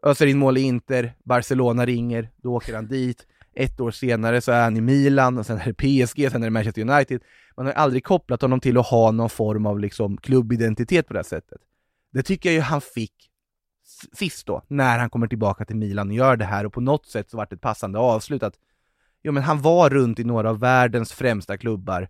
Öser 0.02 0.26
in 0.26 0.38
mål 0.38 0.58
i 0.58 0.60
Inter, 0.60 1.14
Barcelona 1.24 1.86
ringer, 1.86 2.30
då 2.36 2.54
åker 2.54 2.74
han 2.74 2.88
dit. 2.88 3.26
Ett 3.54 3.80
år 3.80 3.90
senare 3.90 4.40
så 4.40 4.52
är 4.52 4.62
han 4.62 4.76
i 4.76 4.80
Milan, 4.80 5.38
och 5.38 5.46
sen 5.46 5.58
är 5.58 5.64
det 5.64 5.74
PSG, 6.06 6.30
sen 6.30 6.42
är 6.42 6.46
det 6.46 6.50
Manchester 6.50 6.82
United. 6.90 7.22
Man 7.56 7.66
har 7.66 7.72
aldrig 7.72 8.04
kopplat 8.04 8.42
honom 8.42 8.60
till 8.60 8.78
att 8.78 8.86
ha 8.86 9.10
någon 9.10 9.30
form 9.30 9.66
av 9.66 9.80
liksom 9.80 10.16
klubbidentitet 10.16 11.06
på 11.06 11.12
det 11.12 11.18
här 11.18 11.24
sättet. 11.24 11.60
Det 12.12 12.22
tycker 12.22 12.48
jag 12.48 12.54
ju 12.54 12.60
han 12.60 12.80
fick 12.80 13.30
sist 14.12 14.46
då, 14.46 14.62
när 14.68 14.98
han 14.98 15.10
kommer 15.10 15.26
tillbaka 15.26 15.64
till 15.64 15.76
Milan 15.76 16.08
och 16.08 16.14
gör 16.14 16.36
det 16.36 16.44
här 16.44 16.66
och 16.66 16.72
på 16.72 16.80
något 16.80 17.06
sätt 17.06 17.30
så 17.30 17.36
vart 17.36 17.50
det 17.50 17.56
ett 17.56 17.60
passande 17.60 17.98
avslut 17.98 18.42
att 18.42 18.54
jo 19.22 19.32
men 19.32 19.42
han 19.42 19.62
var 19.62 19.90
runt 19.90 20.18
i 20.18 20.24
några 20.24 20.50
av 20.50 20.60
världens 20.60 21.12
främsta 21.12 21.56
klubbar 21.56 22.08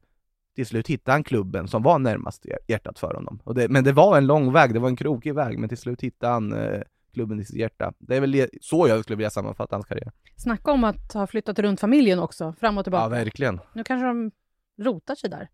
till 0.59 0.67
slut 0.67 0.88
hittade 0.88 1.12
han 1.12 1.25
klubben 1.25 1.69
som 1.69 1.83
var 1.83 1.99
närmast 1.99 2.47
hjärtat 2.67 2.99
för 2.99 3.15
honom. 3.15 3.41
Det, 3.55 3.69
men 3.69 3.85
det 3.85 3.93
var 3.93 4.19
en 4.19 4.27
lång 4.27 4.53
väg, 4.53 4.75
det 4.75 4.79
var 4.79 4.88
en 4.88 4.97
krokig 4.97 5.35
väg, 5.35 5.59
men 5.59 5.69
till 5.69 5.79
slut 5.79 6.00
hittade 6.00 6.33
han 6.33 6.53
eh, 6.53 6.81
klubben 7.15 7.41
i 7.41 7.45
sitt 7.45 7.57
hjärta. 7.57 7.93
Det 7.99 8.17
är 8.17 8.21
väl 8.21 8.49
så 8.61 8.88
jag 8.88 9.03
skulle 9.03 9.17
vilja 9.17 9.31
sammanfatta 9.31 9.77
hans 9.77 9.87
karriär. 9.87 10.12
Snacka 10.37 10.71
om 10.71 10.85
att 10.85 11.12
ha 11.12 11.27
flyttat 11.27 11.59
runt 11.59 11.81
familjen 11.81 12.19
också, 12.19 12.55
fram 12.61 12.79
och 12.79 12.85
tillbaka. 12.85 13.05
Ja, 13.05 13.09
verkligen. 13.09 13.61
Nu 13.75 13.85
kanske 13.85 14.07
de 14.07 14.31
rotar 14.79 15.15
sig 15.15 15.31
där. 15.31 15.49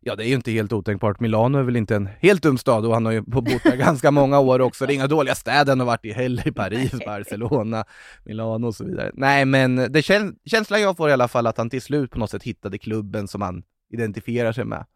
Ja, 0.00 0.16
det 0.16 0.24
är 0.24 0.28
ju 0.28 0.34
inte 0.34 0.50
helt 0.50 0.72
otänkbart. 0.72 1.20
Milano 1.20 1.58
är 1.58 1.62
väl 1.62 1.76
inte 1.76 1.96
en 1.96 2.08
helt 2.20 2.42
dum 2.42 2.58
stad 2.58 2.86
och 2.86 2.94
han 2.94 3.04
har 3.04 3.12
ju 3.12 3.20
bott 3.20 3.62
där 3.64 3.76
ganska 3.76 4.10
många 4.10 4.38
år 4.38 4.60
också. 4.60 4.86
Det 4.86 4.92
är 4.92 4.94
inga 4.94 5.06
dåliga 5.06 5.34
städer 5.34 5.72
han 5.72 5.80
har 5.80 5.86
varit 5.86 6.04
i 6.04 6.12
heller, 6.12 6.48
i 6.48 6.52
Paris, 6.52 6.92
Barcelona, 7.06 7.84
Milano 8.24 8.66
och 8.66 8.74
så 8.74 8.84
vidare. 8.84 9.10
Nej, 9.14 9.44
men 9.44 9.76
det 9.76 10.02
käns 10.02 10.34
känslan 10.44 10.80
jag 10.80 10.96
får 10.96 11.10
i 11.10 11.12
alla 11.12 11.28
fall 11.28 11.46
att 11.46 11.58
han 11.58 11.70
till 11.70 11.82
slut 11.82 12.10
på 12.10 12.18
något 12.18 12.30
sätt 12.30 12.42
hittade 12.42 12.78
klubben 12.78 13.28
som 13.28 13.42
han 13.42 13.62
identifierar 13.92 14.52
sig 14.52 14.64
med. 14.64 14.86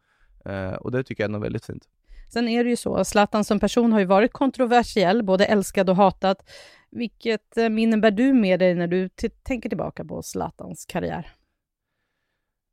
Uh, 0.49 0.73
och 0.73 0.91
det 0.91 1.05
tycker 1.05 1.25
jag 1.25 1.35
är 1.35 1.39
väldigt 1.39 1.65
fint. 1.65 1.89
Sen 2.29 2.49
är 2.49 2.65
det 2.65 2.71
ju 2.71 2.77
så, 2.77 3.05
Zlatan 3.05 3.45
som 3.45 3.61
person 3.61 3.93
har 3.93 4.01
ju 4.01 4.07
varit 4.07 4.33
kontroversiell, 4.33 5.23
både 5.23 5.45
älskad 5.45 5.91
och 5.91 5.97
hatad. 5.97 6.37
Vilket 6.91 7.57
eh, 7.57 7.69
minnen 7.69 8.01
bär 8.01 8.11
du 8.11 8.33
med 8.33 8.59
dig 8.59 8.75
när 8.75 8.87
du 8.87 9.09
tänker 9.43 9.69
tillbaka 9.69 10.05
på 10.05 10.23
Zlatans 10.23 10.87
karriär? 10.87 11.33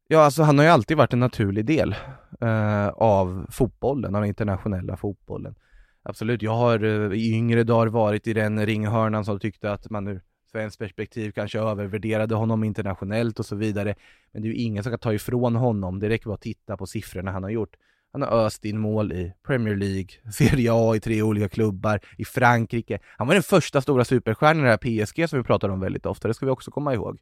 Ja, 0.08 0.20
alltså 0.20 0.44
han 0.44 0.58
har 0.58 0.66
ju 0.66 0.72
alltid 0.72 0.98
varit 0.98 1.14
en 1.14 1.20
naturlig 1.20 1.66
del 1.66 1.96
uh, 2.44 2.88
av 2.88 3.46
fotbollen, 3.52 4.16
av 4.16 4.26
internationella 4.26 4.98
fotbollen. 4.98 5.56
Absolut, 6.04 6.42
jag 6.42 6.56
har 6.56 6.84
uh, 6.84 7.14
i 7.14 7.34
yngre 7.34 7.64
dagar 7.64 7.88
varit 7.88 8.28
i 8.28 8.34
den 8.34 8.66
ringhörnan 8.66 9.26
som 9.26 9.40
tyckte 9.40 9.72
att 9.72 9.90
man 9.90 10.08
ur 10.08 10.22
svenskt 10.51 10.80
perspektiv 10.80 11.32
kanske 11.32 11.60
övervärderade 11.60 12.36
honom 12.36 12.63
internationellt 12.63 13.39
och 13.39 13.46
så 13.46 13.56
vidare. 13.56 13.96
Men 14.32 14.42
det 14.42 14.48
är 14.48 14.50
ju 14.50 14.56
ingen 14.56 14.84
som 14.84 14.92
kan 14.92 15.00
ta 15.00 15.13
ifrån 15.13 15.56
honom. 15.56 16.00
Det 16.00 16.10
räcker 16.10 16.25
bara 16.25 16.34
att 16.36 16.42
titta 16.42 16.77
på 16.77 16.86
siffrorna 16.86 17.32
han 17.32 17.44
har 17.44 17.50
gjort. 17.50 17.75
Han 18.12 18.22
har 18.22 18.46
öst 18.46 18.66
in 18.66 18.80
mål 18.80 19.12
i 19.12 19.34
Premier 19.48 19.75
League, 19.75 20.08
Serie 20.34 20.70
A 20.74 20.96
i 20.96 21.00
tre 21.00 21.22
olika 21.22 21.50
klubbar, 21.50 22.00
i 22.18 22.25
Frankrike. 22.25 23.00
Han 23.18 23.27
var 23.27 23.34
den 23.34 23.44
första 23.44 23.82
stora 23.82 24.06
superstjärnan 24.06 24.63
i 24.63 24.63
det 24.63 24.70
här 24.70 25.06
PSG 25.06 25.30
som 25.30 25.39
vi 25.39 25.44
pratar 25.44 25.70
om 25.70 25.80
väldigt 25.80 26.06
ofta, 26.06 26.27
det 26.27 26.34
ska 26.34 26.46
vi 26.46 26.51
också 26.51 26.72
komma 26.72 26.94
ihåg. 26.94 27.20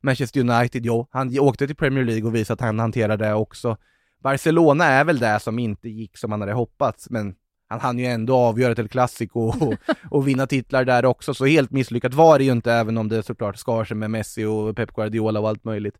Manchester 0.00 0.40
United, 0.40 0.86
jo, 0.86 1.08
han 1.10 1.38
åkte 1.38 1.66
till 1.66 1.76
Premier 1.76 2.04
League 2.04 2.24
och 2.24 2.34
visade 2.34 2.54
att 2.54 2.66
han 2.66 2.78
hanterade 2.78 3.24
det 3.24 3.34
också. 3.34 3.76
Barcelona 4.22 4.84
är 4.84 5.04
väl 5.04 5.18
det 5.18 5.40
som 5.40 5.58
inte 5.58 5.88
gick 5.88 6.18
som 6.18 6.30
man 6.30 6.40
hade 6.40 6.52
hoppats, 6.52 7.10
men 7.10 7.34
han 7.68 7.80
hann 7.80 7.98
ju 7.98 8.06
ändå 8.06 8.36
avgöra 8.36 8.74
till 8.74 8.88
Clasico 8.88 9.40
och, 9.40 9.74
och 10.10 10.28
vinna 10.28 10.46
titlar 10.46 10.84
där 10.84 11.04
också, 11.04 11.34
så 11.34 11.46
helt 11.46 11.70
misslyckat 11.70 12.14
var 12.14 12.38
det 12.38 12.44
ju 12.44 12.52
inte, 12.52 12.72
även 12.72 12.98
om 12.98 13.08
det 13.08 13.22
såklart 13.22 13.56
skar 13.56 13.84
sig 13.84 13.96
med 13.96 14.10
Messi 14.10 14.44
och 14.44 14.76
Pep 14.76 14.92
Guardiola 14.92 15.40
och 15.40 15.48
allt 15.48 15.64
möjligt. 15.64 15.98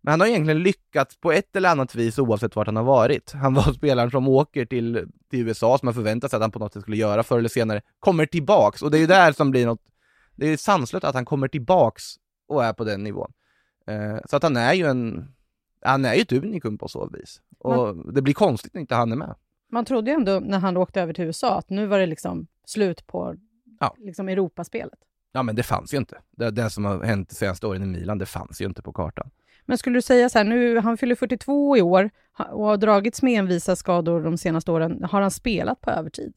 Men 0.00 0.10
han 0.10 0.20
har 0.20 0.26
egentligen 0.26 0.62
lyckats 0.62 1.16
på 1.16 1.32
ett 1.32 1.56
eller 1.56 1.68
annat 1.68 1.94
vis 1.94 2.18
oavsett 2.18 2.56
vart 2.56 2.66
han 2.66 2.76
har 2.76 2.84
varit. 2.84 3.32
Han 3.32 3.54
var 3.54 3.72
spelaren 3.72 4.10
som 4.10 4.28
åker 4.28 4.64
till, 4.64 5.08
till 5.30 5.48
USA, 5.48 5.78
som 5.78 5.86
man 5.86 5.94
förväntat 5.94 6.30
sig 6.30 6.36
att 6.36 6.42
han 6.42 6.50
på 6.50 6.58
något 6.58 6.72
sätt 6.72 6.82
skulle 6.82 6.96
göra 6.96 7.22
förr 7.22 7.38
eller 7.38 7.48
senare, 7.48 7.82
kommer 8.00 8.26
tillbaks, 8.26 8.82
och 8.82 8.90
det 8.90 8.98
är 8.98 9.00
ju 9.00 9.06
där 9.06 9.32
som 9.32 9.50
blir 9.50 9.66
något, 9.66 9.80
det 10.36 10.46
är 10.46 10.56
sanslöst 10.56 11.04
att 11.04 11.14
han 11.14 11.24
kommer 11.24 11.48
tillbaks 11.48 12.02
och 12.48 12.64
är 12.64 12.72
på 12.72 12.84
den 12.84 13.02
nivån. 13.04 13.32
Eh, 13.86 14.16
så 14.30 14.36
att 14.36 14.42
han 14.42 14.56
är 14.56 14.74
ju 14.74 14.86
en, 14.86 15.34
han 15.82 16.04
är 16.04 16.14
ju 16.14 16.20
ett 16.20 16.32
unikum 16.32 16.78
på 16.78 16.88
så 16.88 17.10
vis. 17.12 17.40
Och 17.58 17.76
Man... 17.76 18.14
det 18.14 18.22
blir 18.22 18.34
konstigt 18.34 18.74
när 18.74 18.80
inte 18.80 18.94
han 18.94 19.12
är 19.12 19.16
med. 19.16 19.34
Man 19.70 19.84
trodde 19.84 20.10
ju 20.10 20.14
ändå 20.14 20.40
när 20.40 20.58
han 20.58 20.76
åkte 20.76 21.00
över 21.00 21.12
till 21.12 21.24
USA 21.24 21.58
att 21.58 21.70
nu 21.70 21.86
var 21.86 21.98
det 21.98 22.06
liksom 22.06 22.46
slut 22.66 23.06
på 23.06 23.36
ja. 23.80 23.96
liksom 23.98 24.28
Europaspelet. 24.28 24.98
Ja, 25.32 25.42
men 25.42 25.56
det 25.56 25.62
fanns 25.62 25.94
ju 25.94 25.98
inte. 25.98 26.18
Det, 26.30 26.50
det 26.50 26.70
som 26.70 26.84
har 26.84 27.04
hänt 27.04 27.28
de 27.28 27.34
senaste 27.34 27.66
åren 27.66 27.82
i 27.82 27.86
Milan, 27.86 28.18
det 28.18 28.26
fanns 28.26 28.60
ju 28.60 28.64
inte 28.64 28.82
på 28.82 28.92
kartan. 28.92 29.30
Men 29.66 29.78
skulle 29.78 29.98
du 29.98 30.02
säga 30.02 30.28
så 30.28 30.38
här, 30.38 30.44
nu, 30.44 30.78
han 30.78 30.96
fyller 30.96 31.14
42 31.14 31.76
i 31.76 31.82
år 31.82 32.10
och 32.50 32.64
har 32.64 32.76
dragits 32.76 33.22
med 33.22 33.38
envisa 33.38 33.76
skador 33.76 34.20
de 34.20 34.38
senaste 34.38 34.70
åren. 34.70 35.04
Har 35.04 35.20
han 35.20 35.30
spelat 35.30 35.80
på 35.80 35.90
övertid? 35.90 36.34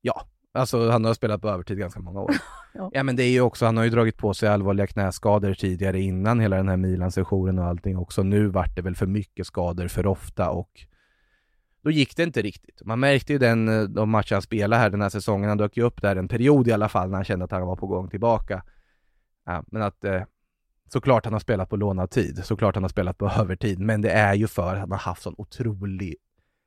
Ja, 0.00 0.22
alltså 0.52 0.90
han 0.90 1.04
har 1.04 1.14
spelat 1.14 1.42
på 1.42 1.48
övertid 1.48 1.78
ganska 1.78 2.00
många 2.00 2.20
år. 2.20 2.34
ja. 2.74 2.90
ja. 2.92 3.02
men 3.02 3.16
det 3.16 3.22
är 3.22 3.30
ju 3.30 3.40
också, 3.40 3.66
han 3.66 3.76
har 3.76 3.84
ju 3.84 3.90
dragit 3.90 4.16
på 4.16 4.34
sig 4.34 4.48
allvarliga 4.48 4.86
knäskador 4.86 5.54
tidigare 5.54 6.00
innan 6.00 6.40
hela 6.40 6.56
den 6.56 6.68
här 6.68 6.76
Milan-sessionen 6.76 7.58
och 7.58 7.64
allting 7.64 7.98
också. 7.98 8.22
Nu 8.22 8.46
vart 8.46 8.76
det 8.76 8.82
väl 8.82 8.96
för 8.96 9.06
mycket 9.06 9.46
skador 9.46 9.88
för 9.88 10.06
ofta 10.06 10.50
och 10.50 10.86
då 11.82 11.90
gick 11.90 12.16
det 12.16 12.22
inte 12.22 12.42
riktigt. 12.42 12.84
Man 12.84 13.00
märkte 13.00 13.32
ju 13.32 13.38
den, 13.38 13.68
eh, 13.68 13.82
de 13.82 14.10
matcher 14.10 14.34
han 14.34 14.42
spelade 14.42 14.82
här 14.82 14.90
den 14.90 15.02
här 15.02 15.08
säsongen, 15.08 15.48
han 15.48 15.58
dök 15.58 15.76
ju 15.76 15.82
upp 15.82 16.02
där 16.02 16.16
en 16.16 16.28
period 16.28 16.68
i 16.68 16.72
alla 16.72 16.88
fall 16.88 17.08
när 17.08 17.16
han 17.16 17.24
kände 17.24 17.44
att 17.44 17.50
han 17.50 17.66
var 17.66 17.76
på 17.76 17.86
gång 17.86 18.08
tillbaka. 18.08 18.62
Ja, 19.46 19.64
men 19.66 19.82
att 19.82 20.04
eh, 20.04 20.22
såklart 20.92 21.24
han 21.24 21.32
har 21.32 21.40
spelat 21.40 21.68
på 21.68 21.76
lånad 21.76 22.10
tid, 22.10 22.44
såklart 22.44 22.74
han 22.74 22.84
har 22.84 22.88
spelat 22.88 23.18
på 23.18 23.30
övertid, 23.38 23.78
men 23.78 24.00
det 24.00 24.10
är 24.10 24.34
ju 24.34 24.46
för 24.46 24.74
att 24.74 24.80
han 24.80 24.90
har 24.90 24.98
haft 24.98 25.22
sån 25.22 25.34
otrolig 25.38 26.16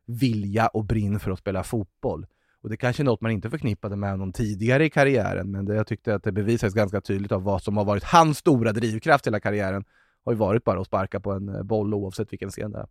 vilja 0.05 0.67
och 0.67 0.85
brinn 0.85 1.19
för 1.19 1.31
att 1.31 1.39
spela 1.39 1.63
fotboll. 1.63 2.25
Och 2.61 2.69
det 2.69 2.77
kanske 2.77 3.03
är 3.03 3.05
något 3.05 3.21
man 3.21 3.31
inte 3.31 3.49
förknippade 3.49 3.95
med 3.95 4.11
honom 4.11 4.31
tidigare 4.31 4.85
i 4.85 4.89
karriären, 4.89 5.51
men 5.51 5.65
det, 5.65 5.75
jag 5.75 5.87
tyckte 5.87 6.15
att 6.15 6.23
det 6.23 6.31
bevisades 6.31 6.73
ganska 6.73 7.01
tydligt 7.01 7.31
av 7.31 7.43
vad 7.43 7.63
som 7.63 7.77
har 7.77 7.85
varit 7.85 8.03
hans 8.03 8.37
stora 8.37 8.71
drivkraft 8.71 9.27
hela 9.27 9.39
karriären, 9.39 9.85
har 10.25 10.31
ju 10.31 10.37
varit 10.37 10.63
bara 10.63 10.81
att 10.81 10.87
sparka 10.87 11.19
på 11.19 11.31
en 11.31 11.49
eh, 11.49 11.63
boll 11.63 11.93
oavsett 11.93 12.33
vilken 12.33 12.49
scen 12.49 12.71
det 12.71 12.79
är. 12.79 12.87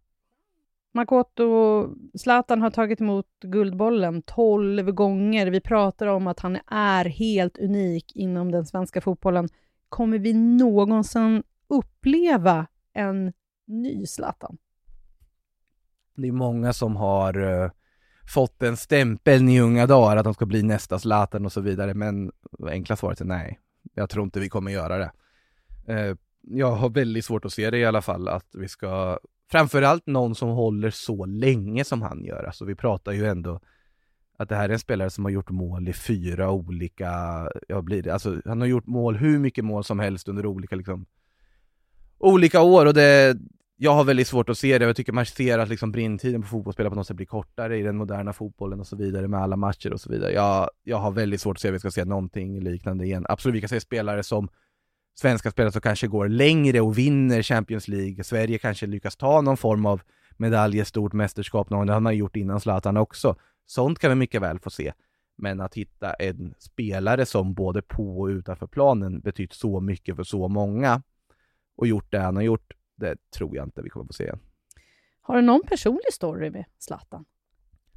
Makoto 0.94 1.88
Zlatan 2.14 2.62
har 2.62 2.70
tagit 2.70 3.00
emot 3.00 3.26
Guldbollen 3.40 4.22
12 4.22 4.92
gånger. 4.92 5.46
Vi 5.46 5.60
pratar 5.60 6.06
om 6.06 6.26
att 6.26 6.40
han 6.40 6.58
är 6.66 7.04
helt 7.04 7.58
unik 7.58 8.16
inom 8.16 8.50
den 8.50 8.66
svenska 8.66 9.00
fotbollen. 9.00 9.48
Kommer 9.88 10.18
vi 10.18 10.32
någonsin 10.32 11.42
uppleva 11.68 12.66
en 12.92 13.32
ny 13.66 14.06
Zlatan? 14.06 14.58
Det 16.16 16.28
är 16.28 16.32
många 16.32 16.72
som 16.72 16.96
har 16.96 17.38
uh, 17.38 17.70
fått 18.34 18.62
en 18.62 18.76
stämpel 18.76 19.48
i 19.48 19.60
unga 19.60 19.86
dagar 19.86 20.16
att 20.16 20.24
de 20.24 20.34
ska 20.34 20.46
bli 20.46 20.62
nästa 20.62 20.98
Zlatan 20.98 21.46
och 21.46 21.52
så 21.52 21.60
vidare, 21.60 21.94
men 21.94 22.32
enkla 22.68 22.96
svaret 22.96 23.20
är 23.20 23.24
nej. 23.24 23.60
Jag 23.94 24.10
tror 24.10 24.24
inte 24.24 24.40
vi 24.40 24.48
kommer 24.48 24.70
göra 24.70 24.98
det. 24.98 25.12
Uh, 25.88 26.16
jag 26.40 26.72
har 26.72 26.90
väldigt 26.90 27.24
svårt 27.24 27.44
att 27.44 27.52
se 27.52 27.70
det 27.70 27.78
i 27.78 27.84
alla 27.84 28.02
fall, 28.02 28.28
att 28.28 28.46
vi 28.52 28.68
ska 28.68 29.18
framförallt 29.50 30.06
någon 30.06 30.34
som 30.34 30.48
håller 30.48 30.90
så 30.90 31.26
länge 31.26 31.84
som 31.84 32.02
han 32.02 32.24
gör. 32.24 32.44
Alltså 32.44 32.64
vi 32.64 32.74
pratar 32.74 33.12
ju 33.12 33.26
ändå 33.26 33.60
att 34.36 34.48
det 34.48 34.56
här 34.56 34.68
är 34.68 34.72
en 34.72 34.78
spelare 34.78 35.10
som 35.10 35.24
har 35.24 35.32
gjort 35.32 35.50
mål 35.50 35.88
i 35.88 35.92
fyra 35.92 36.50
olika, 36.50 37.12
ja 37.68 37.82
blir 37.82 38.02
det, 38.02 38.10
alltså 38.10 38.40
han 38.44 38.60
har 38.60 38.68
gjort 38.68 38.86
mål, 38.86 39.16
hur 39.16 39.38
mycket 39.38 39.64
mål 39.64 39.84
som 39.84 39.98
helst 39.98 40.28
under 40.28 40.46
olika 40.46 40.76
liksom 40.76 41.06
olika 42.18 42.62
år 42.62 42.86
och 42.86 42.94
det, 42.94 43.36
jag 43.76 43.94
har 43.94 44.04
väldigt 44.04 44.28
svårt 44.28 44.48
att 44.48 44.58
se 44.58 44.78
det, 44.78 44.84
jag 44.84 44.96
tycker 44.96 45.12
man 45.12 45.26
ser 45.26 45.58
att 45.58 45.68
liksom 45.68 45.92
brintiden 45.92 46.42
på 46.42 46.48
fotbollsspelare 46.48 46.90
på 46.90 46.96
något 46.96 47.06
sätt 47.06 47.16
blir 47.16 47.26
kortare 47.26 47.78
i 47.78 47.82
den 47.82 47.96
moderna 47.96 48.32
fotbollen 48.32 48.80
och 48.80 48.86
så 48.86 48.96
vidare 48.96 49.28
med 49.28 49.40
alla 49.40 49.56
matcher 49.56 49.92
och 49.92 50.00
så 50.00 50.10
vidare. 50.10 50.32
Jag, 50.32 50.70
jag 50.84 50.96
har 50.96 51.10
väldigt 51.10 51.40
svårt 51.40 51.56
att 51.56 51.60
se 51.60 51.68
att 51.68 51.74
vi 51.74 51.78
ska 51.78 51.90
se 51.90 52.04
någonting 52.04 52.60
liknande 52.60 53.04
igen. 53.04 53.26
Absolut, 53.28 53.54
vi 53.54 53.60
kan 53.60 53.68
se 53.68 53.80
spelare 53.80 54.22
som 54.22 54.48
svenska 55.14 55.50
spelare 55.50 55.72
som 55.72 55.80
kanske 55.80 56.06
går 56.06 56.28
längre 56.28 56.80
och 56.80 56.98
vinner 56.98 57.42
Champions 57.42 57.88
League. 57.88 58.24
Sverige 58.24 58.58
kanske 58.58 58.86
lyckas 58.86 59.16
ta 59.16 59.40
någon 59.40 59.56
form 59.56 59.86
av 59.86 60.02
medalj, 60.36 60.80
ett 60.80 60.88
stort 60.88 61.12
mästerskap, 61.12 61.70
någon, 61.70 61.86
det 61.86 61.92
har 61.92 62.00
man 62.00 62.16
gjort 62.16 62.36
innan 62.36 62.60
Zlatan 62.60 62.96
också. 62.96 63.36
Sånt 63.66 63.98
kan 63.98 64.10
vi 64.10 64.14
mycket 64.14 64.42
väl 64.42 64.58
få 64.58 64.70
se. 64.70 64.92
Men 65.36 65.60
att 65.60 65.74
hitta 65.74 66.12
en 66.12 66.54
spelare 66.58 67.26
som 67.26 67.54
både 67.54 67.82
på 67.82 68.20
och 68.20 68.26
utanför 68.26 68.66
planen 68.66 69.20
betytt 69.20 69.52
så 69.52 69.80
mycket 69.80 70.16
för 70.16 70.24
så 70.24 70.48
många 70.48 71.02
och 71.76 71.86
gjort 71.86 72.12
det 72.12 72.18
han 72.18 72.36
har 72.36 72.42
gjort, 72.42 72.72
det 72.96 73.16
tror 73.30 73.56
jag 73.56 73.66
inte 73.66 73.82
vi 73.82 73.90
kommer 73.90 74.06
få 74.06 74.12
se 74.12 74.24
igen. 74.24 74.38
Har 75.20 75.36
du 75.36 75.42
någon 75.42 75.62
personlig 75.66 76.12
story 76.12 76.50
med 76.50 76.64
Zlatan? 76.78 77.24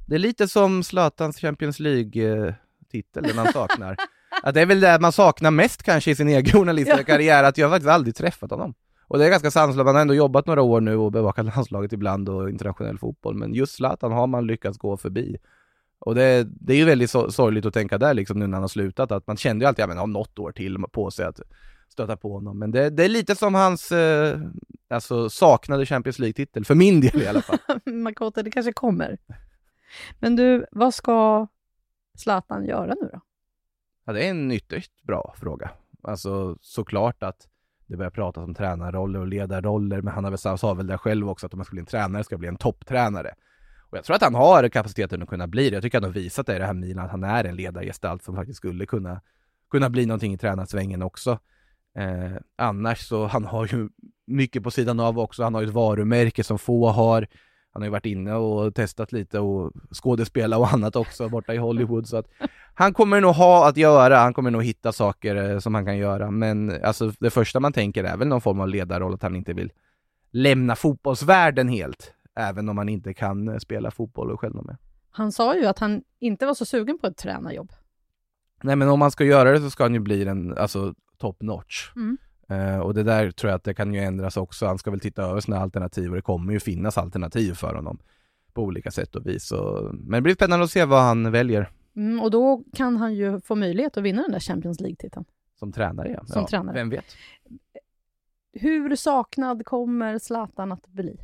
Det 0.06 0.14
är 0.14 0.18
lite 0.18 0.48
som 0.48 0.82
Zlatans 0.82 1.38
Champions 1.38 1.80
League-titel, 1.80 3.22
den 3.22 3.38
han 3.38 3.52
saknar. 3.52 3.96
Att 4.42 4.54
det 4.54 4.60
är 4.60 4.66
väl 4.66 4.80
det 4.80 4.98
man 5.00 5.12
saknar 5.12 5.50
mest 5.50 5.82
kanske 5.82 6.10
i 6.10 6.14
sin 6.14 6.28
egen 6.28 6.52
journalistiska 6.52 7.04
karriär, 7.04 7.44
att 7.44 7.58
jag 7.58 7.70
faktiskt 7.70 7.90
aldrig 7.90 8.16
träffat 8.16 8.50
honom. 8.50 8.74
Och 9.08 9.18
det 9.18 9.26
är 9.26 9.30
ganska 9.30 9.50
sanslöst, 9.50 9.84
man 9.84 9.94
har 9.94 10.02
ändå 10.02 10.14
jobbat 10.14 10.46
några 10.46 10.62
år 10.62 10.80
nu 10.80 10.96
och 10.96 11.12
bevakat 11.12 11.46
landslaget 11.46 11.92
ibland 11.92 12.28
och 12.28 12.50
internationell 12.50 12.98
fotboll, 12.98 13.34
men 13.34 13.54
just 13.54 13.74
Zlatan 13.74 14.12
har 14.12 14.26
man 14.26 14.46
lyckats 14.46 14.78
gå 14.78 14.96
förbi. 14.96 15.36
Och 15.98 16.14
det, 16.14 16.46
det 16.60 16.72
är 16.72 16.76
ju 16.76 16.84
väldigt 16.84 17.10
sorgligt 17.10 17.66
att 17.66 17.74
tänka 17.74 17.98
där 17.98 18.14
liksom 18.14 18.38
nu 18.38 18.46
när 18.46 18.54
han 18.54 18.62
har 18.62 18.68
slutat, 18.68 19.12
att 19.12 19.26
man 19.26 19.36
kände 19.36 19.64
ju 19.64 19.68
alltid 19.68 19.84
att 19.84 19.90
han 19.90 19.98
har 19.98 20.06
något 20.06 20.38
år 20.38 20.52
till 20.52 20.78
på 20.92 21.10
sig 21.10 21.26
att 21.26 21.40
stöta 21.88 22.16
på 22.16 22.32
honom. 22.32 22.58
Men 22.58 22.70
det, 22.70 22.90
det 22.90 23.04
är 23.04 23.08
lite 23.08 23.36
som 23.36 23.54
hans 23.54 23.92
eh, 23.92 24.40
alltså 24.90 25.30
saknade 25.30 25.86
Champions 25.86 26.18
League-titel, 26.18 26.64
för 26.64 26.74
min 26.74 27.00
del 27.00 27.22
i 27.22 27.26
alla 27.26 27.42
fall. 27.42 27.58
Makoto, 27.84 28.42
det 28.42 28.50
kanske 28.50 28.72
kommer. 28.72 29.18
Men 30.20 30.36
du, 30.36 30.66
vad 30.70 30.94
ska 30.94 31.46
Zlatan 32.18 32.64
göra 32.64 32.94
nu 33.02 33.10
då? 33.12 33.20
Ja, 34.06 34.12
det 34.12 34.26
är 34.26 34.30
en 34.30 34.52
ytterst 34.52 35.02
bra 35.02 35.34
fråga. 35.38 35.70
Alltså 36.02 36.56
såklart 36.60 37.22
att 37.22 37.48
det 37.86 37.96
börjar 37.96 38.10
pratas 38.10 38.44
om 38.44 38.54
tränarroller 38.54 39.20
och 39.20 39.26
ledarroller, 39.26 40.02
men 40.02 40.14
han 40.14 40.24
har 40.24 40.30
väl, 40.30 40.58
sa 40.58 40.74
väl 40.74 40.86
där 40.86 40.96
själv 40.96 41.28
också 41.28 41.46
att 41.46 41.52
om 41.52 41.58
man 41.58 41.64
ska 41.64 41.74
bli 41.74 41.80
en 41.80 41.86
tränare 41.86 42.24
ska 42.24 42.38
bli 42.38 42.48
en 42.48 42.56
topptränare. 42.56 43.34
Och 43.90 43.96
jag 43.96 44.04
tror 44.04 44.16
att 44.16 44.22
han 44.22 44.34
har 44.34 44.68
kapaciteten 44.68 45.22
att 45.22 45.28
kunna 45.28 45.46
bli 45.46 45.70
det. 45.70 45.76
Jag 45.76 45.82
tycker 45.82 45.98
att 45.98 46.04
han 46.04 46.12
har 46.12 46.20
visat 46.20 46.46
det 46.46 46.56
i 46.56 46.58
det 46.58 46.66
här 46.66 46.74
Milan, 46.74 47.04
att 47.04 47.10
han 47.10 47.24
är 47.24 47.44
en 47.44 47.56
ledargestalt 47.56 48.22
som 48.22 48.36
faktiskt 48.36 48.56
skulle 48.56 48.86
kunna, 48.86 49.20
kunna 49.70 49.90
bli 49.90 50.06
någonting 50.06 50.32
i 50.32 50.38
tränarsvängen 50.38 51.02
också. 51.02 51.38
Eh, 51.98 52.36
annars 52.56 52.98
så, 52.98 53.26
han 53.26 53.44
har 53.44 53.66
ju 53.66 53.88
mycket 54.26 54.62
på 54.62 54.70
sidan 54.70 55.00
av 55.00 55.18
också. 55.18 55.42
Han 55.42 55.54
har 55.54 55.60
ju 55.60 55.68
ett 55.68 55.74
varumärke 55.74 56.44
som 56.44 56.58
få 56.58 56.88
har. 56.88 57.26
Han 57.76 57.82
har 57.82 57.86
ju 57.86 57.90
varit 57.90 58.06
inne 58.06 58.34
och 58.34 58.74
testat 58.74 59.12
lite 59.12 59.38
och 59.38 59.72
skådespela 59.92 60.58
och 60.58 60.72
annat 60.72 60.96
också 60.96 61.28
borta 61.28 61.54
i 61.54 61.56
Hollywood. 61.56 62.08
Så 62.08 62.16
att 62.16 62.26
han 62.74 62.94
kommer 62.94 63.20
nog 63.20 63.34
ha 63.34 63.68
att 63.68 63.76
göra, 63.76 64.16
han 64.16 64.34
kommer 64.34 64.50
nog 64.50 64.64
hitta 64.64 64.92
saker 64.92 65.36
eh, 65.36 65.58
som 65.58 65.74
han 65.74 65.84
kan 65.84 65.98
göra. 65.98 66.30
Men 66.30 66.82
alltså 66.82 67.12
det 67.18 67.30
första 67.30 67.60
man 67.60 67.72
tänker 67.72 68.04
är 68.04 68.16
väl 68.16 68.28
någon 68.28 68.40
form 68.40 68.60
av 68.60 68.68
ledarroll, 68.68 69.14
att 69.14 69.22
han 69.22 69.36
inte 69.36 69.52
vill 69.52 69.72
lämna 70.30 70.76
fotbollsvärlden 70.76 71.68
helt. 71.68 72.14
Även 72.36 72.68
om 72.68 72.78
han 72.78 72.88
inte 72.88 73.14
kan 73.14 73.48
eh, 73.48 73.58
spela 73.58 73.90
fotboll 73.90 74.30
och 74.30 74.40
själv 74.40 74.54
med. 74.54 74.76
Han 75.10 75.32
sa 75.32 75.56
ju 75.56 75.66
att 75.66 75.78
han 75.78 76.02
inte 76.18 76.46
var 76.46 76.54
så 76.54 76.64
sugen 76.64 76.98
på 76.98 77.06
ett 77.06 77.16
tränarjobb. 77.16 77.72
Nej 78.62 78.76
men 78.76 78.88
om 78.88 78.98
man 78.98 79.10
ska 79.10 79.24
göra 79.24 79.52
det 79.52 79.60
så 79.60 79.70
ska 79.70 79.84
han 79.84 79.94
ju 79.94 80.00
bli 80.00 80.28
en, 80.28 80.58
alltså 80.58 80.94
top 81.18 81.42
notch. 81.42 81.90
Mm. 81.96 82.18
Uh, 82.50 82.78
och 82.78 82.94
det 82.94 83.02
där 83.02 83.30
tror 83.30 83.50
jag 83.50 83.56
att 83.56 83.64
det 83.64 83.74
kan 83.74 83.94
ju 83.94 84.00
ändras 84.00 84.36
också. 84.36 84.66
Han 84.66 84.78
ska 84.78 84.90
väl 84.90 85.00
titta 85.00 85.22
över 85.22 85.40
sina 85.40 85.58
alternativ 85.58 86.10
och 86.10 86.16
det 86.16 86.22
kommer 86.22 86.52
ju 86.52 86.60
finnas 86.60 86.98
alternativ 86.98 87.54
för 87.54 87.74
honom 87.74 87.98
på 88.52 88.62
olika 88.62 88.90
sätt 88.90 89.16
och 89.16 89.26
vis. 89.26 89.46
Så, 89.46 89.90
men 89.92 90.18
det 90.18 90.22
blir 90.22 90.34
spännande 90.34 90.64
att 90.64 90.70
se 90.70 90.84
vad 90.84 91.02
han 91.02 91.32
väljer. 91.32 91.70
Mm, 91.96 92.20
och 92.20 92.30
då 92.30 92.64
kan 92.74 92.96
han 92.96 93.14
ju 93.14 93.40
få 93.40 93.54
möjlighet 93.54 93.96
att 93.96 94.02
vinna 94.02 94.22
den 94.22 94.32
där 94.32 94.40
Champions 94.40 94.80
League-titeln. 94.80 95.24
Som 95.58 95.72
tränare, 95.72 96.10
ja. 96.10 96.24
Som 96.26 96.42
ja, 96.42 96.48
tränare. 96.48 96.74
Vem 96.74 96.90
vet? 96.90 97.04
Hur 98.52 98.96
saknad 98.96 99.64
kommer 99.64 100.18
Zlatan 100.18 100.72
att 100.72 100.86
bli? 100.86 101.16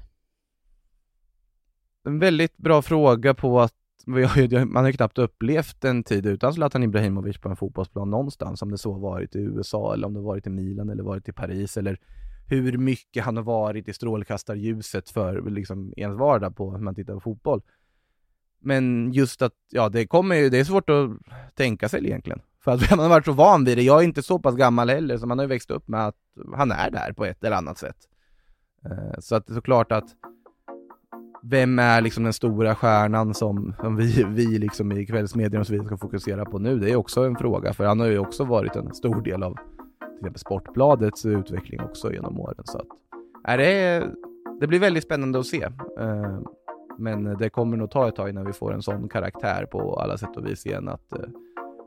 En 2.05 2.19
väldigt 2.19 2.57
bra 2.57 2.83
fråga 2.83 3.35
på 3.35 3.61
att 3.61 3.75
man 4.07 4.77
har 4.77 4.87
ju 4.87 4.93
knappt 4.93 5.19
upplevt 5.19 5.85
en 5.85 6.05
tid 6.05 6.27
utan 6.27 6.55
Zlatan 6.55 6.83
Ibrahimovic 6.83 7.39
på 7.39 7.49
en 7.49 7.57
fotbollsplan 7.57 8.11
någonstans, 8.11 8.63
om 8.63 8.71
det 8.71 8.79
så 8.79 8.93
varit 8.93 9.37
i 9.37 9.39
USA 9.39 9.95
eller 9.95 10.07
om 10.07 10.15
det 10.15 10.21
varit 10.21 10.47
i 10.47 10.51
Milan 10.51 10.91
eller 10.91 11.03
varit 11.03 11.29
i 11.29 11.33
Paris 11.33 11.77
eller 11.77 11.99
hur 12.47 12.79
mycket 12.79 13.25
han 13.25 13.37
har 13.37 13.45
varit 13.45 13.89
i 13.89 13.93
strålkastarljuset 13.93 15.11
för 15.11 15.51
liksom 15.51 15.93
ens 15.97 16.19
vardag 16.19 16.57
på 16.57 16.71
hur 16.71 16.79
man 16.79 16.95
tittar 16.95 17.15
på 17.15 17.21
fotboll. 17.21 17.63
Men 18.61 19.13
just 19.13 19.43
att, 19.43 19.53
ja 19.71 19.89
det 19.89 20.07
kommer 20.07 20.37
ju, 20.37 20.49
det 20.49 20.59
är 20.59 20.65
svårt 20.65 20.91
att 20.91 21.11
tänka 21.55 21.89
sig 21.89 22.07
egentligen. 22.07 22.41
För 22.65 22.73
att 22.73 22.91
man 22.97 22.99
har 22.99 23.09
varit 23.09 23.25
så 23.25 23.33
van 23.33 23.65
vid 23.65 23.79
det. 23.79 23.83
Jag 23.83 24.01
är 24.01 24.05
inte 24.05 24.23
så 24.23 24.39
pass 24.39 24.57
gammal 24.57 24.91
heller, 24.91 25.19
så 25.19 25.27
man 25.27 25.39
har 25.39 25.45
ju 25.45 25.49
växt 25.49 25.71
upp 25.71 25.89
med 25.89 26.07
att 26.07 26.17
han 26.57 26.71
är 26.71 26.91
där 26.91 27.13
på 27.13 27.25
ett 27.25 27.45
eller 27.45 27.57
annat 27.57 27.79
sätt. 27.79 27.97
Eh, 28.85 29.21
så 29.21 29.35
att 29.35 29.47
det 29.47 29.53
är 29.53 29.55
såklart 29.55 29.93
att 29.93 30.09
vem 31.43 31.79
är 31.79 32.01
liksom 32.01 32.25
den 32.25 32.33
stora 32.33 32.75
stjärnan 32.75 33.35
som, 33.35 33.75
som 33.81 33.97
vi, 33.97 34.25
vi 34.29 34.59
liksom 34.59 34.93
i 34.93 35.07
kvällsmedierna 35.07 35.61
och 35.61 35.67
så 35.67 35.73
vidare 35.73 35.87
ska 35.87 35.97
fokusera 35.97 36.45
på 36.45 36.59
nu? 36.59 36.79
Det 36.79 36.91
är 36.91 36.97
också 36.97 37.25
en 37.25 37.37
fråga, 37.37 37.73
för 37.73 37.85
han 37.85 38.01
har 38.01 38.07
ju 38.07 38.19
också 38.19 38.45
varit 38.45 38.77
en 38.77 38.95
stor 38.95 39.23
del 39.23 39.43
av 39.43 39.55
till 39.55 40.19
exempel 40.19 40.39
Sportbladets 40.39 41.27
utveckling 41.27 41.81
också 41.81 42.13
genom 42.13 42.41
åren. 42.41 42.63
Så 42.65 42.79
att, 42.79 42.87
är 43.45 43.59
det, 43.59 44.07
det 44.61 44.67
blir 44.67 44.79
väldigt 44.79 45.05
spännande 45.05 45.39
att 45.39 45.47
se. 45.47 45.63
Eh, 45.99 46.39
men 46.99 47.25
det 47.39 47.51
kommer 47.51 47.77
nog 47.77 47.91
ta 47.91 48.09
ett 48.09 48.17
tag 48.17 48.29
innan 48.29 48.47
vi 48.47 48.53
får 48.53 48.75
en 48.75 48.83
sån 48.83 49.09
karaktär 49.09 49.67
på 49.67 50.01
alla 50.01 50.19
sätt 50.19 50.37
och 50.37 50.47
vis 50.47 50.67
igen 50.67 50.89
att, 50.89 51.13
eh, 51.13 51.29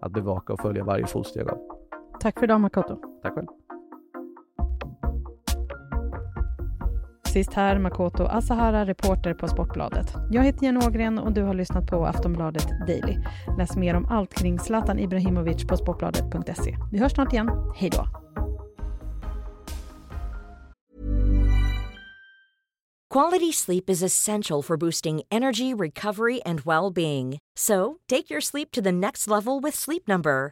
att 0.02 0.12
bevaka 0.12 0.54
och 0.54 0.60
följa 0.60 0.84
varje 0.84 1.08
fotsteg 1.08 1.50
av. 1.50 1.58
Tack 2.20 2.40
för 2.40 2.44
idag 2.44 2.62
Makoto. 2.62 2.96
Tack 3.22 3.34
själv. 3.34 3.48
Sist 7.36 7.54
här 7.54 7.80
Makoto 7.80 8.24
Asahara, 8.24 8.86
reporter 8.86 9.34
på 9.34 9.48
Sportbladet. 9.48 10.14
Jag 10.32 10.44
heter 10.44 10.64
Jenny 10.64 10.86
Ågren 10.86 11.20
och 11.20 11.32
du 11.34 11.42
har 11.44 11.54
lyssnat 11.54 11.88
på 11.88 12.06
Aftonbladet 12.06 12.68
Daily. 12.88 13.18
Läs 13.58 13.76
mer 13.76 13.96
om 13.96 14.06
allt 14.06 14.34
kring 14.34 14.60
Zlatan 14.60 15.00
Ibrahimovic 15.00 15.68
på 15.68 15.78
sportbladet.se. 15.78 16.78
Vi 16.92 17.00
hörs 17.00 17.12
snart 17.12 17.34
igen. 17.34 17.50
Hej 17.76 17.90
då! 17.90 18.08
Quality 23.14 23.54
sleep 23.54 23.90
is 23.90 24.04
essential 24.04 24.64
for 24.64 24.78
boosting 24.78 25.22
energy, 25.32 25.74
recovery, 25.74 26.42
and 26.46 26.60
well-being. 26.60 27.38
So, 27.60 27.96
take 28.10 28.34
your 28.34 28.42
sleep 28.42 28.72
to 28.72 28.82
the 28.82 28.92
next 28.92 29.28
level 29.28 29.64
with 29.64 29.78
Sleep 29.78 30.08
Number. 30.08 30.52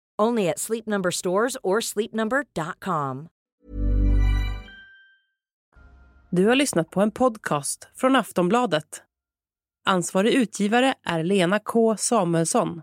Only 0.21 0.49
at 0.49 0.59
Sleep 0.59 0.87
Number 0.87 1.11
stores 1.11 1.57
or 1.63 1.81
sleepnumber.com. 1.81 3.27
Du 6.31 6.47
har 6.47 6.55
lyssnat 6.55 6.89
på 6.89 7.01
en 7.01 7.11
podcast 7.11 7.87
från 7.95 8.15
Aftonbladet. 8.15 9.03
Ansvarig 9.85 10.33
utgivare 10.33 10.93
är 11.03 11.23
Lena 11.23 11.59
K 11.59 11.97
Samuelsson. 11.97 12.81